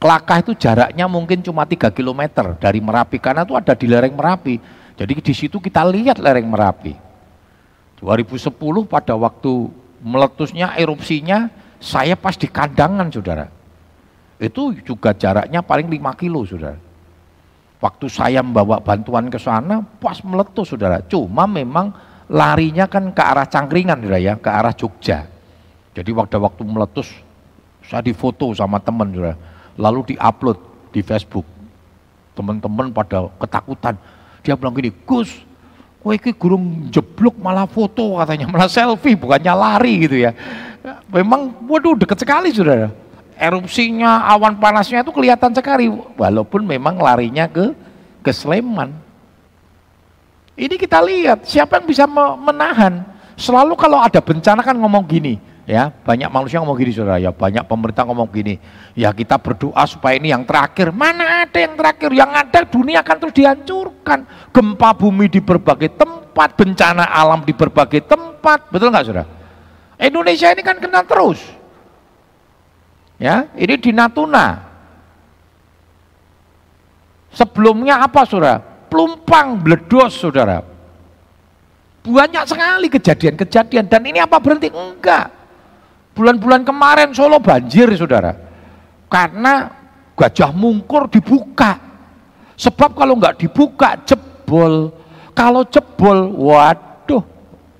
Kelakah 0.00 0.40
itu 0.40 0.52
jaraknya 0.56 1.04
mungkin 1.08 1.44
cuma 1.44 1.64
3 1.68 1.92
km 1.92 2.22
dari 2.56 2.80
Merapi 2.80 3.16
karena 3.20 3.44
itu 3.44 3.56
ada 3.56 3.72
di 3.72 3.86
lereng 3.88 4.12
Merapi. 4.16 4.56
Jadi 5.00 5.12
di 5.16 5.34
situ 5.36 5.56
kita 5.60 5.80
lihat 5.84 6.20
lereng 6.20 6.44
Merapi. 6.44 7.09
2010 8.00 8.52
pada 8.88 9.14
waktu 9.14 9.68
meletusnya 10.00 10.76
erupsinya 10.80 11.52
saya 11.80 12.16
pas 12.16 12.36
di 12.36 12.48
kandangan 12.48 13.12
saudara. 13.12 13.46
Itu 14.40 14.72
juga 14.80 15.12
jaraknya 15.12 15.60
paling 15.60 15.88
5 15.88 16.20
kilo 16.20 16.48
saudara 16.48 16.90
Waktu 17.80 18.06
saya 18.12 18.44
membawa 18.44 18.76
bantuan 18.76 19.32
ke 19.32 19.40
sana, 19.40 19.80
pas 19.80 20.20
meletus 20.20 20.76
saudara. 20.76 21.00
Cuma 21.00 21.48
memang 21.48 21.96
larinya 22.28 22.84
kan 22.84 23.08
ke 23.08 23.22
arah 23.24 23.48
Cangkringan 23.48 24.04
saudara 24.04 24.20
ya, 24.20 24.36
ke 24.36 24.52
arah 24.52 24.76
Jogja. 24.76 25.24
Jadi 25.96 26.10
waktu 26.12 26.36
waktu 26.36 26.60
meletus, 26.60 27.08
saya 27.88 28.04
difoto 28.04 28.52
sama 28.52 28.76
teman 28.84 29.08
saudara. 29.16 29.32
Lalu 29.80 30.12
diupload 30.12 30.60
di 30.92 31.00
Facebook. 31.00 31.48
Teman-teman 32.36 32.92
pada 32.92 33.32
ketakutan. 33.40 33.96
Dia 34.44 34.60
bilang 34.60 34.76
gini, 34.76 34.92
Gus, 35.08 35.40
Wah 36.00 36.16
ini 36.16 36.32
gurung 36.32 36.88
jeblok 36.88 37.36
malah 37.36 37.68
foto 37.68 38.16
katanya, 38.16 38.48
malah 38.48 38.72
selfie 38.72 39.18
bukannya 39.18 39.52
lari 39.52 40.08
gitu 40.08 40.16
ya. 40.16 40.32
Memang 41.12 41.52
waduh 41.68 41.92
deket 41.92 42.24
sekali 42.24 42.48
saudara 42.56 42.88
erupsinya, 43.40 44.28
awan 44.28 44.60
panasnya 44.60 45.00
itu 45.00 45.08
kelihatan 45.16 45.56
sekali, 45.56 45.88
walaupun 46.20 46.60
memang 46.60 47.00
larinya 47.00 47.48
ke 47.48 47.72
ke 48.20 48.30
Sleman. 48.36 48.92
Ini 50.60 50.76
kita 50.76 51.00
lihat 51.00 51.48
siapa 51.48 51.80
yang 51.80 51.88
bisa 51.88 52.04
menahan. 52.36 53.00
Selalu 53.40 53.72
kalau 53.80 53.96
ada 53.96 54.20
bencana 54.20 54.60
kan 54.60 54.76
ngomong 54.76 55.08
gini, 55.08 55.40
ya 55.70 55.86
banyak 55.94 56.26
manusia 56.26 56.58
ngomong 56.58 56.74
gini 56.74 56.90
saudara, 56.90 57.22
ya 57.22 57.30
banyak 57.30 57.62
pemerintah 57.62 58.02
ngomong 58.02 58.26
gini, 58.26 58.58
ya 58.98 59.14
kita 59.14 59.38
berdoa 59.38 59.86
supaya 59.86 60.18
ini 60.18 60.34
yang 60.34 60.42
terakhir. 60.42 60.90
Mana 60.90 61.46
ada 61.46 61.58
yang 61.62 61.78
terakhir? 61.78 62.10
Yang 62.10 62.30
ada 62.34 62.58
dunia 62.66 62.98
akan 63.06 63.16
terus 63.22 63.34
dihancurkan. 63.38 64.18
Gempa 64.50 64.90
bumi 64.98 65.30
di 65.30 65.38
berbagai 65.38 65.94
tempat, 65.94 66.58
bencana 66.58 67.06
alam 67.06 67.46
di 67.46 67.54
berbagai 67.54 68.02
tempat, 68.02 68.66
betul 68.66 68.90
nggak 68.90 69.04
saudara? 69.06 69.30
Indonesia 70.02 70.50
ini 70.50 70.62
kan 70.66 70.76
kena 70.82 71.06
terus. 71.06 71.38
Ya, 73.20 73.46
ini 73.54 73.78
di 73.78 73.94
Natuna. 73.94 74.66
Sebelumnya 77.30 78.02
apa 78.02 78.26
saudara? 78.26 78.58
Pelumpang, 78.90 79.54
bledos 79.54 80.18
saudara. 80.18 80.66
Banyak 82.00 82.48
sekali 82.48 82.88
kejadian-kejadian 82.90 83.86
dan 83.86 84.02
ini 84.02 84.18
apa 84.18 84.40
berhenti? 84.42 84.72
Enggak. 84.72 85.39
Bulan-bulan 86.14 86.66
kemarin 86.66 87.14
Solo 87.14 87.38
banjir 87.38 87.90
saudara. 87.94 88.34
Karena 89.10 89.70
gajah 90.14 90.52
mungkur 90.52 91.10
dibuka. 91.10 91.78
Sebab 92.60 92.92
kalau 92.92 93.16
enggak 93.16 93.40
dibuka 93.40 93.96
jebol. 94.04 94.92
Kalau 95.32 95.64
jebol, 95.64 96.36
waduh, 96.36 97.24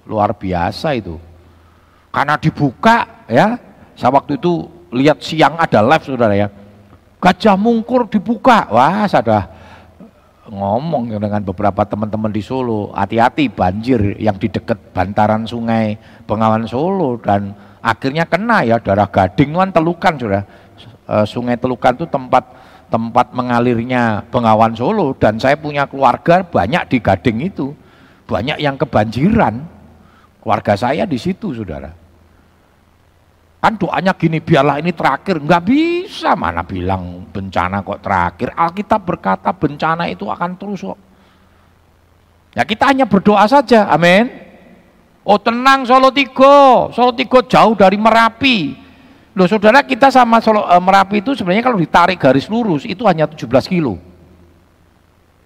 luar 0.08 0.32
biasa 0.32 0.96
itu. 0.96 1.20
Karena 2.10 2.40
dibuka 2.40 3.26
ya, 3.28 3.60
saya 3.94 4.10
waktu 4.10 4.40
itu 4.40 4.66
lihat 4.90 5.20
siang 5.22 5.60
ada 5.60 5.84
live 5.84 6.04
saudara 6.06 6.34
ya. 6.34 6.48
Gajah 7.20 7.54
mungkur 7.60 8.08
dibuka. 8.08 8.66
Wah, 8.72 9.04
sudah 9.04 9.44
ngomong 10.50 11.14
dengan 11.14 11.44
beberapa 11.46 11.86
teman-teman 11.86 12.32
di 12.34 12.42
Solo, 12.42 12.90
hati-hati 12.96 13.46
banjir 13.46 14.18
yang 14.18 14.34
di 14.34 14.50
dekat 14.50 14.90
bantaran 14.90 15.46
sungai 15.46 15.94
Bengawan 16.26 16.66
Solo 16.66 17.20
dan 17.22 17.54
akhirnya 17.80 18.28
kena 18.28 18.64
ya 18.64 18.76
darah 18.80 19.08
gading 19.08 19.56
kan 19.56 19.70
telukan 19.72 20.14
sudah. 20.16 20.42
E, 21.10 21.14
sungai 21.26 21.58
Telukan 21.58 21.96
itu 21.98 22.06
tempat 22.06 22.44
tempat 22.90 23.30
mengalirnya 23.32 24.26
Bengawan 24.28 24.74
Solo 24.74 25.14
dan 25.16 25.38
saya 25.38 25.54
punya 25.56 25.86
keluarga 25.86 26.42
banyak 26.42 26.90
di 26.90 26.98
Gading 26.98 27.38
itu. 27.46 27.72
Banyak 28.26 28.62
yang 28.62 28.78
kebanjiran. 28.78 29.58
Keluarga 30.40 30.74
saya 30.78 31.02
di 31.06 31.18
situ, 31.18 31.50
Saudara. 31.50 31.90
Kan 33.60 33.76
doanya 33.76 34.16
gini, 34.16 34.40
biarlah 34.40 34.80
ini 34.80 34.94
terakhir. 34.94 35.36
Enggak 35.36 35.68
bisa, 35.68 36.32
mana 36.32 36.64
bilang 36.64 37.28
bencana 37.28 37.84
kok 37.84 38.00
terakhir. 38.00 38.48
Alkitab 38.56 39.00
berkata 39.04 39.52
bencana 39.52 40.08
itu 40.08 40.24
akan 40.30 40.56
terus 40.56 40.80
kok. 40.80 40.98
Ya 42.56 42.64
kita 42.64 42.90
hanya 42.90 43.04
berdoa 43.06 43.44
saja, 43.46 43.86
amin. 43.92 44.49
Oh 45.20 45.36
tenang 45.36 45.84
Solo 45.84 46.08
Tigo, 46.08 46.88
Solo 46.96 47.12
Tigo 47.12 47.44
jauh 47.44 47.76
dari 47.76 48.00
Merapi. 48.00 48.72
Loh 49.36 49.46
saudara 49.46 49.84
kita 49.84 50.08
sama 50.08 50.40
Solo, 50.40 50.64
eh, 50.64 50.80
Merapi 50.80 51.20
itu 51.20 51.36
sebenarnya 51.36 51.64
kalau 51.68 51.78
ditarik 51.78 52.18
garis 52.18 52.48
lurus 52.48 52.88
itu 52.88 53.04
hanya 53.04 53.28
17 53.28 53.68
kilo. 53.68 54.00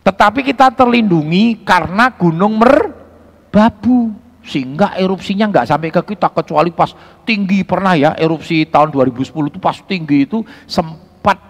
Tetapi 0.05 0.45
kita 0.45 0.71
terlindungi 0.71 1.65
karena 1.65 2.13
Gunung 2.13 2.61
Merbabu 2.61 4.13
sehingga 4.45 4.93
erupsinya 5.01 5.49
nggak 5.49 5.67
sampai 5.67 5.89
ke 5.89 6.03
kita 6.05 6.29
kecuali 6.29 6.69
pas 6.69 6.93
tinggi 7.25 7.65
pernah 7.65 7.97
ya 7.97 8.13
erupsi 8.13 8.69
tahun 8.69 8.93
2010 8.93 9.33
itu 9.49 9.57
pas 9.57 9.81
tinggi 9.81 10.29
itu 10.29 10.45
sempat 10.69 11.41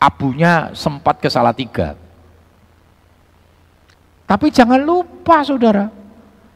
abunya 0.00 0.72
sempat 0.72 1.20
ke 1.20 1.28
tiga. 1.60 1.92
Tapi 4.24 4.46
jangan 4.48 4.80
lupa 4.80 5.44
saudara, 5.44 5.92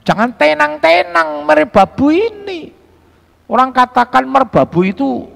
jangan 0.05 0.31
tenang-tenang 0.37 1.43
merbabu 1.43 2.13
ini. 2.13 2.71
Orang 3.45 3.73
katakan 3.77 4.25
merbabu 4.25 4.85
itu, 4.85 5.29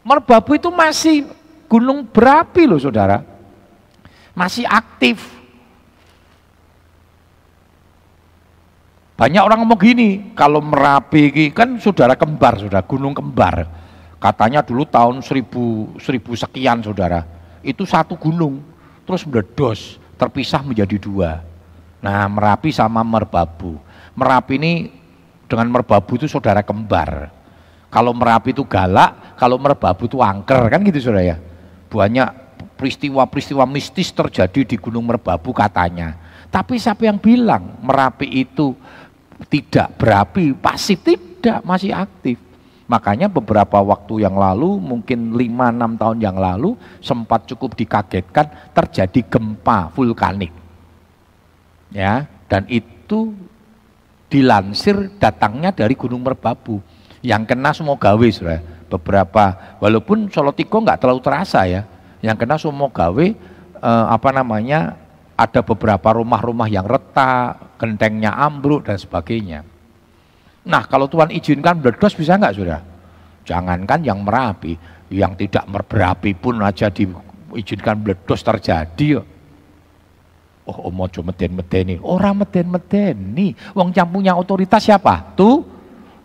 merbabu 0.00 0.56
itu 0.56 0.72
masih 0.72 1.28
gunung 1.68 2.06
berapi 2.06 2.64
loh 2.64 2.80
saudara. 2.80 3.20
Masih 4.36 4.68
aktif, 4.68 5.36
Banyak 9.16 9.40
orang 9.40 9.64
ngomong 9.64 9.80
gini, 9.80 10.08
kalau 10.36 10.60
Merapi 10.60 11.32
ini 11.32 11.44
kan 11.48 11.80
saudara 11.80 12.12
kembar, 12.12 12.60
saudara 12.60 12.84
gunung 12.84 13.16
kembar. 13.16 13.64
Katanya 14.20 14.60
dulu 14.60 14.84
tahun 14.84 15.24
seribu, 15.24 15.96
seribu 15.96 16.36
sekian 16.36 16.84
saudara, 16.84 17.24
itu 17.64 17.88
satu 17.88 18.12
gunung, 18.12 18.60
terus 19.08 19.24
meledos, 19.24 19.96
terpisah 20.20 20.60
menjadi 20.60 21.00
dua. 21.00 21.40
Nah 22.04 22.28
Merapi 22.28 22.68
sama 22.68 23.00
Merbabu. 23.00 23.80
Merapi 24.16 24.54
ini 24.56 24.72
dengan 25.44 25.68
Merbabu 25.70 26.16
itu 26.16 26.26
saudara 26.26 26.64
kembar. 26.64 27.30
Kalau 27.92 28.16
Merapi 28.16 28.56
itu 28.56 28.64
galak, 28.64 29.36
kalau 29.36 29.60
Merbabu 29.60 30.08
itu 30.08 30.18
angker, 30.18 30.72
kan 30.72 30.80
gitu 30.82 30.98
saudara 30.98 31.22
ya. 31.22 31.36
Banyak 31.92 32.28
peristiwa-peristiwa 32.80 33.64
mistis 33.68 34.10
terjadi 34.10 34.64
di 34.64 34.76
Gunung 34.80 35.06
Merbabu 35.06 35.52
katanya. 35.52 36.16
Tapi 36.48 36.80
siapa 36.80 37.04
yang 37.04 37.20
bilang 37.20 37.76
Merapi 37.84 38.26
itu 38.42 38.72
tidak 39.52 40.00
berapi, 40.00 40.56
pasif 40.56 41.04
tidak, 41.04 41.60
masih 41.62 41.92
aktif. 41.92 42.40
Makanya 42.86 43.26
beberapa 43.26 43.82
waktu 43.82 44.22
yang 44.22 44.38
lalu, 44.38 44.78
mungkin 44.78 45.34
5-6 45.34 46.00
tahun 46.00 46.18
yang 46.22 46.38
lalu, 46.38 46.78
sempat 47.02 47.44
cukup 47.50 47.74
dikagetkan 47.74 48.46
terjadi 48.70 49.26
gempa 49.26 49.90
vulkanik. 49.90 50.54
Ya, 51.90 52.30
dan 52.46 52.62
itu 52.70 53.34
dilansir 54.26 55.16
datangnya 55.18 55.70
dari 55.72 55.94
Gunung 55.94 56.22
Merbabu. 56.22 56.82
Yang 57.22 57.42
kena 57.54 57.70
semua 57.74 57.96
gawe, 57.98 58.26
sudah. 58.30 58.60
Beberapa, 58.86 59.76
walaupun 59.82 60.30
Solo 60.30 60.54
Tiko 60.54 60.78
nggak 60.78 61.02
terlalu 61.02 61.18
terasa 61.18 61.66
ya, 61.66 61.82
yang 62.22 62.38
kena 62.38 62.54
semua 62.54 62.86
gawe, 62.86 63.26
eh, 63.82 64.06
apa 64.06 64.30
namanya, 64.30 64.94
ada 65.36 65.60
beberapa 65.60 66.16
rumah-rumah 66.16 66.70
yang 66.70 66.88
retak, 66.88 67.76
gentengnya 67.76 68.32
ambruk 68.32 68.88
dan 68.88 68.96
sebagainya. 68.96 69.60
Nah 70.66 70.82
kalau 70.88 71.06
Tuhan 71.06 71.30
izinkan 71.30 71.78
meledos 71.78 72.16
bisa 72.16 72.34
enggak 72.40 72.56
sudah? 72.56 72.80
Jangankan 73.46 74.02
yang 74.02 74.24
merapi, 74.24 74.74
yang 75.12 75.38
tidak 75.38 75.68
berapi 75.70 76.34
pun 76.34 76.58
aja 76.64 76.90
diizinkan 76.90 78.02
meledos 78.02 78.40
terjadi. 78.42 79.22
Oh, 80.66 80.90
mau 80.90 81.06
ojo 81.06 81.22
meden-medeni. 81.22 82.02
Orang 82.02 82.42
meden-medeni. 82.42 83.54
Wong 83.70 83.94
yang 83.94 84.10
punya 84.10 84.34
otoritas 84.34 84.82
siapa? 84.82 85.38
Tuh 85.38 85.62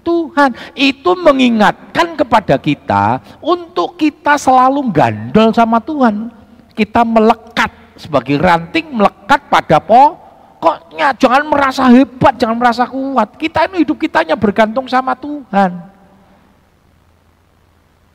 Tuhan. 0.01 0.49
Itu 0.73 1.13
mengingatkan 1.13 2.17
kepada 2.17 2.58
kita 2.58 3.21
untuk 3.38 4.01
kita 4.01 4.41
selalu 4.41 4.89
gandol 4.89 5.54
sama 5.54 5.77
Tuhan. 5.77 6.34
Kita 6.73 7.06
melekat 7.06 7.69
sebagai 8.01 8.41
ranting 8.41 8.89
melekat 8.89 9.45
pada 9.45 9.77
pokoknya. 9.77 11.13
Jangan 11.21 11.45
merasa 11.45 11.86
hebat, 11.93 12.34
jangan 12.41 12.58
merasa 12.58 12.89
kuat. 12.89 13.38
Kita 13.38 13.69
ini 13.69 13.86
hidup 13.86 14.01
kitanya 14.01 14.34
bergantung 14.34 14.89
sama 14.89 15.13
Tuhan. 15.13 15.71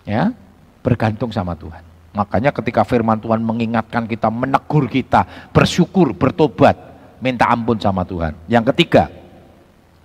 Ya, 0.02 0.34
bergantung 0.82 1.30
sama 1.30 1.54
Tuhan. 1.54 1.95
Makanya 2.16 2.48
ketika 2.48 2.80
firman 2.80 3.20
Tuhan 3.20 3.44
mengingatkan 3.44 4.08
kita, 4.08 4.32
menegur 4.32 4.88
kita, 4.88 5.52
bersyukur, 5.52 6.16
bertobat, 6.16 6.72
minta 7.20 7.44
ampun 7.52 7.76
sama 7.76 8.08
Tuhan. 8.08 8.32
Yang 8.48 8.72
ketiga, 8.72 9.12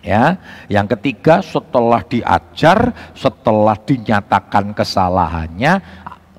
ya, 0.04 0.36
yang 0.68 0.92
ketiga 0.92 1.40
setelah 1.40 2.04
diajar, 2.04 2.92
setelah 3.16 3.80
dinyatakan 3.80 4.76
kesalahannya, 4.76 5.80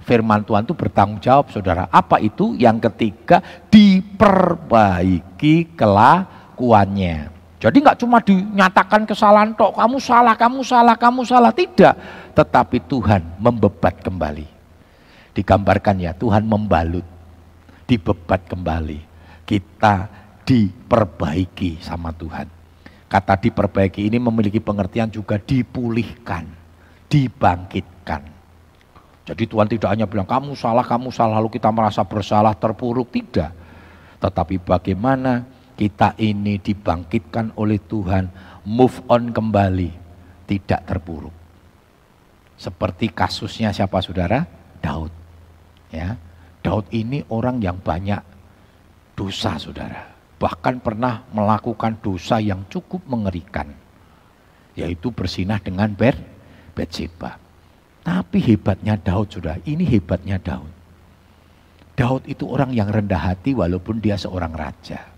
firman 0.05 0.45
Tuhan 0.45 0.69
itu 0.69 0.77
bertanggung 0.77 1.25
jawab 1.25 1.49
saudara. 1.49 1.89
Apa 1.89 2.21
itu? 2.21 2.53
Yang 2.61 2.93
ketiga, 2.93 3.41
diperbaiki 3.73 5.73
kelakuannya. 5.73 7.33
Jadi 7.63 7.77
nggak 7.81 7.97
cuma 7.97 8.21
dinyatakan 8.21 9.09
kesalahan 9.09 9.57
tok, 9.57 9.81
kamu 9.81 9.97
salah, 9.97 10.37
kamu 10.37 10.61
salah, 10.61 11.01
kamu 11.01 11.25
salah. 11.25 11.49
Tidak. 11.49 11.95
Tetapi 12.37 12.77
Tuhan 12.91 13.41
membebat 13.41 14.05
kembali 14.05 14.52
digambarkan 15.33 15.97
ya 16.01 16.13
Tuhan 16.17 16.45
membalut, 16.45 17.05
dibebat 17.89 18.45
kembali. 18.49 19.01
Kita 19.45 20.09
diperbaiki 20.45 21.81
sama 21.81 22.13
Tuhan. 22.13 22.47
Kata 23.09 23.37
diperbaiki 23.37 24.09
ini 24.09 24.17
memiliki 24.17 24.57
pengertian 24.57 25.13
juga 25.13 25.37
dipulihkan, 25.37 26.49
dibangkitkan. 27.13 28.23
Jadi 29.23 29.45
Tuhan 29.45 29.69
tidak 29.69 29.89
hanya 29.93 30.09
bilang 30.09 30.25
kamu 30.25 30.57
salah, 30.57 30.83
kamu 30.83 31.13
salah, 31.13 31.39
lalu 31.39 31.53
kita 31.53 31.69
merasa 31.69 32.03
bersalah, 32.03 32.57
terpuruk, 32.57 33.13
tidak. 33.13 33.53
Tetapi 34.19 34.59
bagaimana 34.65 35.45
kita 35.77 36.17
ini 36.19 36.59
dibangkitkan 36.59 37.55
oleh 37.55 37.79
Tuhan, 37.79 38.33
move 38.65 39.05
on 39.07 39.31
kembali, 39.31 39.91
tidak 40.49 40.81
terpuruk. 40.89 41.35
Seperti 42.59 43.13
kasusnya 43.13 43.71
siapa 43.71 44.01
saudara? 44.03 44.47
Daud. 44.83 45.22
Ya, 45.93 46.17
Daud 46.65 46.89
ini 46.89 47.21
orang 47.29 47.61
yang 47.61 47.77
banyak 47.77 48.25
dosa, 49.13 49.61
saudara. 49.61 50.09
Bahkan 50.41 50.81
pernah 50.81 51.29
melakukan 51.31 52.01
dosa 52.01 52.41
yang 52.41 52.65
cukup 52.73 53.05
mengerikan, 53.05 53.69
yaitu 54.73 55.13
bersinah 55.13 55.61
dengan 55.61 55.93
Ber 55.93 56.17
Betseba. 56.73 57.37
Tapi 58.03 58.41
hebatnya 58.41 58.97
Daud, 58.97 59.37
saudara, 59.37 59.61
ini 59.69 59.85
hebatnya 59.85 60.41
Daud. 60.41 60.73
Daud 61.93 62.25
itu 62.25 62.49
orang 62.49 62.73
yang 62.73 62.89
rendah 62.89 63.21
hati 63.21 63.53
walaupun 63.53 64.01
dia 64.01 64.17
seorang 64.17 64.57
raja. 64.57 65.13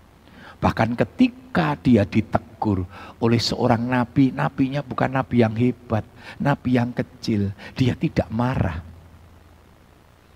Bahkan 0.59 0.99
ketika 0.99 1.79
dia 1.79 2.03
ditegur 2.03 2.83
oleh 3.23 3.39
seorang 3.39 3.79
nabi, 3.87 4.35
nabinya 4.35 4.83
bukan 4.83 5.15
nabi 5.15 5.39
yang 5.39 5.55
hebat, 5.55 6.03
nabi 6.35 6.75
yang 6.75 6.91
kecil, 6.91 7.55
dia 7.79 7.95
tidak 7.95 8.27
marah 8.27 8.94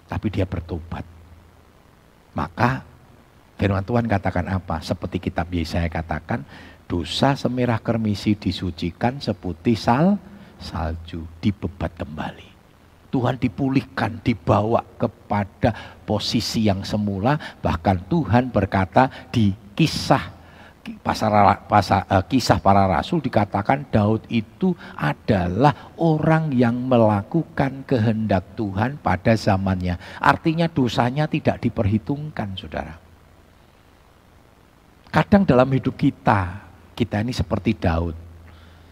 tapi 0.09 0.33
dia 0.33 0.49
bertobat. 0.49 1.05
Maka 2.33 2.81
firman 3.61 3.85
Tuhan 3.85 4.09
katakan 4.09 4.49
apa? 4.49 4.81
Seperti 4.81 5.29
kitab 5.29 5.53
Yesaya 5.53 5.85
katakan, 5.87 6.41
dosa 6.89 7.37
semerah 7.37 7.77
kermisi 7.77 8.33
disucikan 8.33 9.21
seputih 9.21 9.77
sal 9.77 10.17
salju 10.57 11.23
dibebat 11.39 11.93
kembali. 11.95 12.49
Tuhan 13.09 13.41
dipulihkan, 13.41 14.21
dibawa 14.21 14.85
kepada 14.97 16.01
posisi 16.05 16.69
yang 16.69 16.85
semula, 16.85 17.37
bahkan 17.57 17.97
Tuhan 18.05 18.53
berkata 18.53 19.09
di 19.33 19.49
kisah 19.73 20.38
pasar, 21.03 21.31
pasar, 21.67 22.07
uh, 22.09 22.23
kisah 22.25 22.57
para 22.63 22.87
rasul 22.87 23.19
dikatakan 23.21 23.87
Daud 23.91 24.25
itu 24.31 24.73
adalah 24.95 25.93
orang 25.99 26.49
yang 26.55 26.75
melakukan 26.87 27.83
kehendak 27.85 28.55
Tuhan 28.55 28.97
pada 28.99 29.35
zamannya. 29.35 29.99
Artinya 30.17 30.71
dosanya 30.71 31.27
tidak 31.27 31.61
diperhitungkan, 31.61 32.55
saudara. 32.57 32.95
Kadang 35.09 35.43
dalam 35.43 35.69
hidup 35.73 35.97
kita, 35.97 36.69
kita 36.93 37.21
ini 37.21 37.33
seperti 37.33 37.75
Daud. 37.77 38.15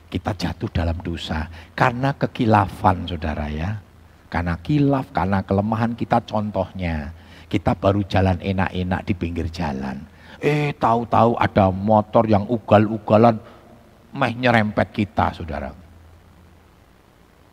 Kita 0.07 0.31
jatuh 0.31 0.71
dalam 0.71 0.97
dosa 1.03 1.51
karena 1.75 2.15
kekilafan, 2.15 3.11
saudara 3.11 3.51
ya. 3.51 3.83
Karena 4.27 4.59
kilaf, 4.59 5.11
karena 5.11 5.43
kelemahan 5.43 5.95
kita 5.95 6.23
contohnya. 6.23 7.11
Kita 7.47 7.79
baru 7.79 8.03
jalan 8.03 8.43
enak-enak 8.43 9.07
di 9.07 9.13
pinggir 9.15 9.47
jalan 9.47 10.16
Eh 10.37 10.69
tahu-tahu 10.77 11.33
ada 11.41 11.73
motor 11.73 12.29
yang 12.29 12.45
ugal-ugalan 12.45 13.41
meh 14.13 14.33
nyerempet 14.37 14.87
kita 14.93 15.33
saudara. 15.33 15.73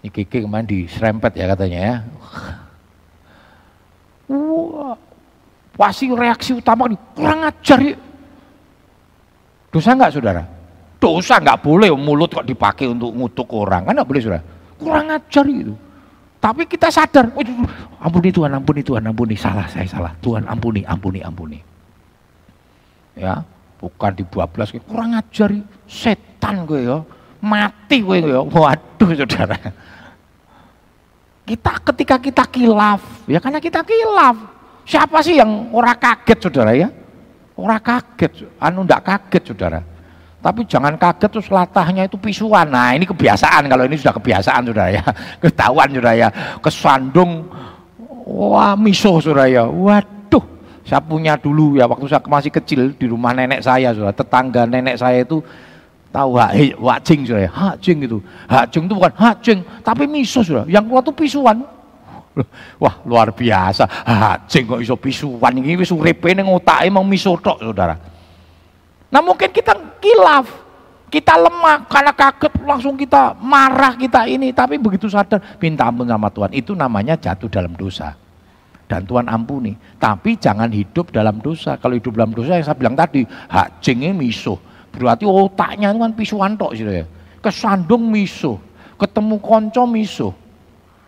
Ini 0.05 0.13
Kiki 0.13 0.45
kemarin 0.45 0.69
diserempet 0.69 1.33
ya 1.33 1.49
katanya 1.49 1.79
ya. 1.81 1.97
Wah, 4.29 4.97
pasti 5.77 6.13
reaksi 6.13 6.53
utama 6.53 6.85
nih, 6.89 7.01
kurang 7.17 7.41
ajar 7.49 7.79
ya. 7.81 7.97
Dosa 9.73 9.97
enggak 9.97 10.13
saudara? 10.13 10.45
Dosa 11.01 11.41
enggak 11.41 11.65
boleh 11.65 11.89
mulut 11.97 12.37
kok 12.37 12.45
dipakai 12.45 12.85
untuk 12.89 13.17
ngutuk 13.17 13.49
orang, 13.57 13.89
kan 13.89 13.97
enggak 13.97 14.09
boleh 14.09 14.21
saudara. 14.21 14.45
Kurang 14.77 15.09
ajar 15.09 15.45
itu. 15.49 15.73
Tapi 16.37 16.69
kita 16.69 16.93
sadar, 16.93 17.33
ampuni 17.97 18.29
Tuhan, 18.29 18.53
ampuni 18.53 18.85
Tuhan, 18.85 19.01
ampuni, 19.09 19.33
salah 19.41 19.65
saya 19.73 19.89
salah. 19.89 20.13
Tuhan 20.21 20.45
ampuni, 20.45 20.85
ampuni, 20.85 21.25
ampuni 21.25 21.74
ya 23.15 23.47
bukan 23.79 24.11
di 24.17 24.25
belas 24.27 24.71
kurang 24.87 25.19
ajar 25.19 25.51
setan 25.85 26.65
gue 26.65 26.89
ya. 26.89 26.99
Mati 27.45 28.01
gue 28.01 28.25
ya. 28.25 28.41
Waduh 28.41 29.11
saudara. 29.13 29.59
Kita 31.45 31.73
ketika 31.93 32.17
kita 32.17 32.45
kilaf 32.49 33.05
ya 33.29 33.37
karena 33.37 33.61
kita 33.61 33.85
kilaf. 33.85 34.37
Siapa 34.85 35.21
sih 35.25 35.37
yang 35.41 35.69
ora 35.73 35.93
kaget 35.97 36.39
saudara 36.49 36.73
ya? 36.73 36.89
Ora 37.57 37.77
kaget 37.77 38.49
anu 38.57 38.85
ndak 38.89 39.05
kaget 39.05 39.53
saudara. 39.53 39.81
Tapi 40.41 40.65
jangan 40.69 40.97
kaget 40.97 41.31
terus 41.33 41.49
latahnya 41.49 42.05
itu 42.09 42.17
pisuan. 42.21 42.69
Nah 42.69 42.97
ini 42.97 43.05
kebiasaan. 43.09 43.65
Kalau 43.69 43.85
ini 43.85 43.97
sudah 43.97 44.17
kebiasaan 44.17 44.61
saudara 44.65 44.89
ya. 44.93 45.05
Ketahuan 45.45 45.89
saudara 45.93 46.13
ya. 46.17 46.29
Kesandung 46.65 47.49
wah 48.25 48.73
miso 48.77 49.21
saudara 49.21 49.49
ya. 49.49 49.69
Waduh 49.69 50.14
saya 50.85 51.01
punya 51.01 51.41
dulu 51.41 51.81
ya 51.81 51.89
waktu 51.89 52.05
saya 52.05 52.21
masih 52.29 52.53
kecil 52.53 52.93
di 52.93 53.09
rumah 53.09 53.33
nenek 53.33 53.65
saya, 53.65 53.97
sudah 53.97 54.13
tetangga 54.13 54.69
nenek 54.69 55.01
saya 55.01 55.25
itu 55.25 55.41
tahu 56.13 56.37
hak 56.37 56.77
wajing 56.77 57.25
sudah 57.25 57.43
ya, 57.49 57.51
hajing 57.51 57.99
itu. 58.05 58.19
Hajing 58.47 58.87
itu 58.87 58.95
bukan 58.95 59.15
hajing, 59.17 59.59
tapi 59.81 60.05
miso 60.05 60.45
sudah. 60.45 60.69
Yang 60.69 60.85
keluar 60.93 61.03
itu 61.03 61.13
pisuan. 61.17 61.57
Wah, 62.83 62.95
luar 63.09 63.33
biasa. 63.33 63.89
Hajing 64.05 64.65
kok 64.69 64.81
iso 64.85 64.95
pisuan 65.01 65.57
ini 65.57 65.75
wis 65.81 65.91
uripe 65.91 66.31
ning 66.37 66.47
otake 66.47 66.87
emang 66.87 67.09
miso 67.09 67.33
tok, 67.41 67.65
Saudara. 67.65 67.97
Nah, 69.09 69.23
mungkin 69.25 69.49
kita 69.51 69.73
kilaf, 69.99 70.47
kita 71.09 71.35
lemah 71.39 71.89
karena 71.89 72.13
kaget 72.13 72.53
langsung 72.61 72.95
kita 72.99 73.39
marah 73.39 73.95
kita 73.95 74.27
ini 74.27 74.51
tapi 74.51 74.83
begitu 74.83 75.07
sadar 75.07 75.39
minta 75.63 75.87
ampun 75.87 76.11
sama 76.11 76.27
Tuhan 76.27 76.51
itu 76.51 76.75
namanya 76.75 77.15
jatuh 77.15 77.47
dalam 77.47 77.71
dosa 77.79 78.19
dan 78.89 79.05
Tuhan 79.09 79.27
ampuni. 79.29 79.75
Tapi 79.97 80.37
jangan 80.37 80.69
hidup 80.69 81.11
dalam 81.11 81.41
dosa. 81.41 81.77
Kalau 81.81 81.97
hidup 81.97 82.15
dalam 82.15 82.33
dosa 82.33 82.61
yang 82.61 82.67
saya 82.67 82.77
bilang 82.77 82.97
tadi, 82.97 83.25
hak 83.27 83.81
jengnya 83.81 84.13
misuh. 84.13 84.57
Berarti 84.95 85.27
otaknya 85.27 85.91
itu 85.91 85.99
kan 85.99 86.13
pisuan 86.15 86.53
tok 86.55 86.73
sih 86.79 86.87
ya. 86.87 87.05
Kesandung 87.43 88.09
misuh, 88.09 88.57
ketemu 88.97 89.37
konco 89.43 89.83
misuh. 89.85 90.33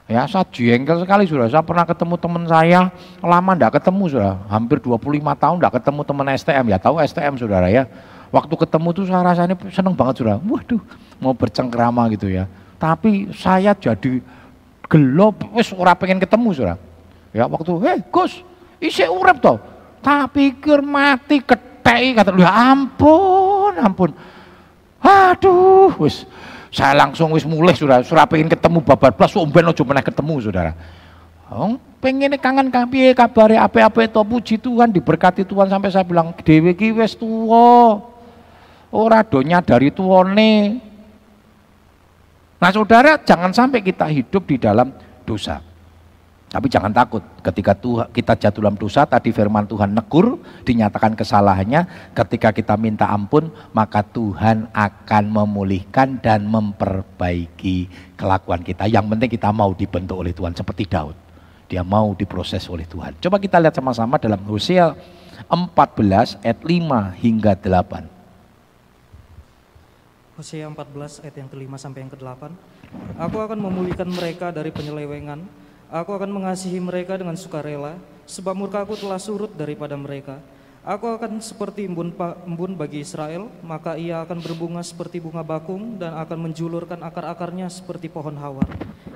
Ya, 0.06 0.22
saya 0.30 0.46
jengkel 0.54 1.02
sekali 1.02 1.26
sudah. 1.26 1.50
Saya 1.50 1.66
pernah 1.66 1.82
ketemu 1.82 2.14
teman 2.14 2.46
saya, 2.46 2.94
lama 3.18 3.50
ndak 3.58 3.82
ketemu 3.82 4.04
sudah. 4.06 4.34
Hampir 4.46 4.78
25 4.78 5.02
tahun 5.34 5.56
ndak 5.58 5.72
ketemu 5.82 6.00
teman 6.06 6.26
STM. 6.30 6.64
Ya 6.70 6.78
tahu 6.78 7.02
STM 7.02 7.34
saudara 7.34 7.66
ya. 7.66 7.90
Waktu 8.30 8.54
ketemu 8.54 8.88
tuh 8.94 9.04
saya 9.06 9.22
rasanya 9.26 9.58
seneng 9.70 9.98
banget 9.98 10.22
sudah. 10.22 10.38
Waduh, 10.38 10.82
mau 11.18 11.34
bercengkrama 11.34 12.06
gitu 12.14 12.30
ya. 12.30 12.46
Tapi 12.78 13.34
saya 13.34 13.74
jadi 13.74 14.22
gelap, 14.86 15.42
wes 15.50 15.74
ora 15.74 15.98
pengen 15.98 16.22
ketemu 16.22 16.54
sudah. 16.54 16.76
Ya 17.36 17.44
waktu, 17.44 17.68
hei 17.84 18.00
Gus, 18.08 18.40
isi 18.80 19.04
urep 19.04 19.44
toh. 19.44 19.60
Tak 20.00 20.32
pikir 20.32 20.80
mati 20.80 21.44
ketei 21.44 22.16
kata 22.16 22.32
lu, 22.32 22.40
ya 22.40 22.72
ampun, 22.72 23.76
ampun. 23.76 24.16
Aduh, 25.04 25.92
wis 26.00 26.24
saya 26.72 26.96
langsung 26.96 27.36
wis 27.36 27.44
mulai 27.44 27.76
sudah, 27.76 28.00
sudah 28.00 28.24
pengen 28.24 28.48
ketemu 28.48 28.80
babar 28.80 29.12
plus 29.12 29.36
umben 29.36 29.68
ojo 29.68 29.84
meneh 29.84 30.00
ketemu 30.00 30.48
saudara. 30.48 30.72
Oh, 31.52 31.76
pengen 32.00 32.32
kangen 32.40 32.72
piye 32.88 33.12
kabare 33.12 33.60
ape-ape 33.60 34.08
to 34.08 34.24
puji 34.24 34.56
Tuhan 34.56 34.88
diberkati 34.88 35.44
Tuhan 35.44 35.68
sampai 35.68 35.92
saya 35.92 36.08
bilang 36.08 36.32
dhewe 36.40 36.72
ki 36.72 36.96
wis 36.96 37.12
tuwa. 37.12 38.00
Ora 38.88 39.20
do 39.20 39.44
nyadari 39.44 39.92
tuwane. 39.92 40.80
Nah, 42.56 42.72
Saudara, 42.72 43.20
jangan 43.20 43.52
sampai 43.52 43.84
kita 43.84 44.08
hidup 44.08 44.48
di 44.48 44.56
dalam 44.56 44.88
dosa. 45.28 45.60
Tapi 46.56 46.72
jangan 46.72 46.88
takut, 46.88 47.20
ketika 47.44 47.76
Tuhan, 47.76 48.08
kita 48.16 48.32
jatuh 48.32 48.64
dalam 48.64 48.80
dosa, 48.80 49.04
tadi 49.04 49.28
firman 49.28 49.68
Tuhan 49.68 49.92
negur, 49.92 50.40
dinyatakan 50.64 51.12
kesalahannya, 51.12 51.84
ketika 52.16 52.48
kita 52.48 52.80
minta 52.80 53.12
ampun, 53.12 53.52
maka 53.76 54.00
Tuhan 54.00 54.72
akan 54.72 55.24
memulihkan 55.28 56.16
dan 56.24 56.48
memperbaiki 56.48 57.92
kelakuan 58.16 58.64
kita. 58.64 58.88
Yang 58.88 59.04
penting 59.04 59.30
kita 59.36 59.52
mau 59.52 59.76
dibentuk 59.76 60.16
oleh 60.16 60.32
Tuhan, 60.32 60.56
seperti 60.56 60.88
Daud. 60.88 61.12
Dia 61.68 61.84
mau 61.84 62.16
diproses 62.16 62.64
oleh 62.72 62.88
Tuhan. 62.88 63.20
Coba 63.20 63.36
kita 63.36 63.60
lihat 63.60 63.76
sama-sama 63.76 64.16
dalam 64.16 64.40
Hosea 64.48 64.96
14 65.52 66.40
ayat 66.40 66.60
5 66.64 67.20
hingga 67.20 67.52
8. 67.52 70.40
Hosea 70.40 70.64
14 70.72 71.20
ayat 71.20 71.36
yang 71.36 71.52
kelima 71.52 71.76
sampai 71.76 72.08
yang 72.08 72.12
ke-8. 72.16 72.48
Aku 73.20 73.44
akan 73.44 73.60
memulihkan 73.60 74.08
mereka 74.08 74.48
dari 74.48 74.72
penyelewengan, 74.72 75.65
Aku 75.86 76.10
akan 76.10 76.34
mengasihi 76.34 76.82
mereka 76.82 77.14
dengan 77.14 77.38
sukarela, 77.38 77.94
sebab 78.26 78.58
murkaku 78.58 78.98
telah 78.98 79.22
surut 79.22 79.54
daripada 79.54 79.94
mereka. 79.94 80.42
Aku 80.82 81.06
akan 81.06 81.38
seperti 81.38 81.86
embun, 81.86 82.10
embun 82.42 82.74
bagi 82.74 83.02
Israel, 83.02 83.46
maka 83.62 83.94
ia 83.94 84.22
akan 84.22 84.38
berbunga 84.38 84.82
seperti 84.82 85.22
bunga 85.22 85.46
bakung 85.46 85.98
dan 85.98 86.14
akan 86.14 86.50
menjulurkan 86.50 87.02
akar-akarnya 87.06 87.70
seperti 87.70 88.10
pohon 88.10 88.34
hawar. 88.38 88.66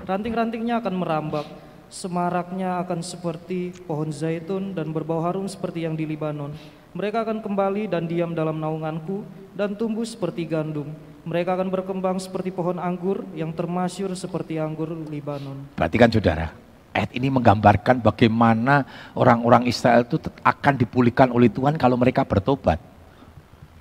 Ranting-rantingnya 0.06 0.78
akan 0.78 0.94
merambak, 0.98 1.46
semaraknya 1.90 2.78
akan 2.87 3.02
seperti 3.02 3.74
pohon 3.87 4.14
zaitun 4.14 4.70
dan 4.70 4.94
berbau 4.94 5.22
harum 5.26 5.50
seperti 5.50 5.87
yang 5.87 5.98
di 5.98 6.06
Libanon. 6.06 6.54
Mereka 6.94 7.22
akan 7.26 7.38
kembali 7.42 7.90
dan 7.90 8.06
diam 8.06 8.35
dalam 8.35 8.59
naunganku 8.59 9.22
dan 9.54 9.74
tumbuh 9.74 10.06
seperti 10.06 10.46
gandum. 10.46 10.90
Mereka 11.20 11.52
akan 11.52 11.68
berkembang 11.68 12.16
seperti 12.16 12.48
pohon 12.48 12.80
anggur 12.80 13.28
yang 13.37 13.52
termasyur 13.52 14.16
seperti 14.16 14.56
anggur 14.56 14.88
Libanon. 14.88 15.68
Perhatikan 15.76 16.09
saudara, 16.09 16.48
ayat 16.96 17.12
ini 17.12 17.28
menggambarkan 17.28 18.00
bagaimana 18.00 18.88
orang-orang 19.12 19.68
Israel 19.68 20.09
itu 20.09 20.16
akan 20.40 20.74
dipulihkan 20.80 21.28
oleh 21.28 21.52
Tuhan 21.52 21.76
kalau 21.76 22.00
mereka 22.00 22.24
bertobat. 22.24 22.80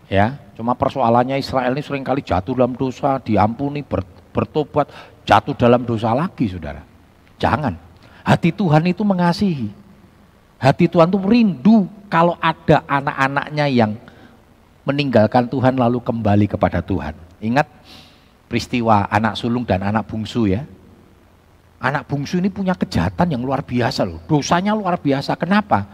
Ya, 0.09 0.41
cuma 0.57 0.73
persoalannya 0.73 1.37
Israel 1.39 1.71
ini 1.71 1.85
sering 1.85 2.03
kali 2.03 2.25
jatuh 2.25 2.57
dalam 2.57 2.73
dosa, 2.73 3.21
diampuni, 3.21 3.85
bertobat, 4.33 4.89
jatuh 5.23 5.53
dalam 5.53 5.85
dosa 5.85 6.11
lagi, 6.17 6.49
saudara. 6.49 6.81
Jangan. 7.39 7.77
Hati 8.25 8.51
Tuhan 8.51 8.83
itu 8.89 9.05
mengasihi. 9.05 9.69
Hati 10.59 10.91
Tuhan 10.91 11.07
itu 11.07 11.19
rindu 11.23 11.77
kalau 12.11 12.35
ada 12.41 12.83
anak-anaknya 12.83 13.65
yang 13.71 13.95
meninggalkan 14.83 15.47
Tuhan 15.47 15.77
lalu 15.77 16.01
kembali 16.03 16.49
kepada 16.49 16.81
Tuhan. 16.81 17.28
Ingat 17.39 17.67
peristiwa 18.49 19.07
anak 19.07 19.39
sulung 19.39 19.63
dan 19.63 19.85
anak 19.85 20.07
bungsu 20.09 20.49
ya. 20.49 20.65
Anak 21.79 22.11
bungsu 22.11 22.43
ini 22.43 22.51
punya 22.51 22.75
kejahatan 22.75 23.39
yang 23.39 23.41
luar 23.45 23.63
biasa 23.63 24.03
loh. 24.03 24.19
Dosanya 24.27 24.75
luar 24.75 24.99
biasa. 24.99 25.39
Kenapa? 25.39 25.87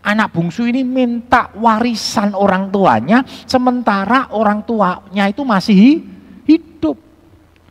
Anak 0.00 0.32
bungsu 0.32 0.64
ini 0.64 0.86
minta 0.86 1.52
warisan 1.52 2.32
orang 2.32 2.72
tuanya, 2.72 3.20
sementara 3.44 4.32
orang 4.32 4.64
tuanya 4.64 5.28
itu 5.28 5.44
masih 5.44 6.00
hidup. 6.48 6.96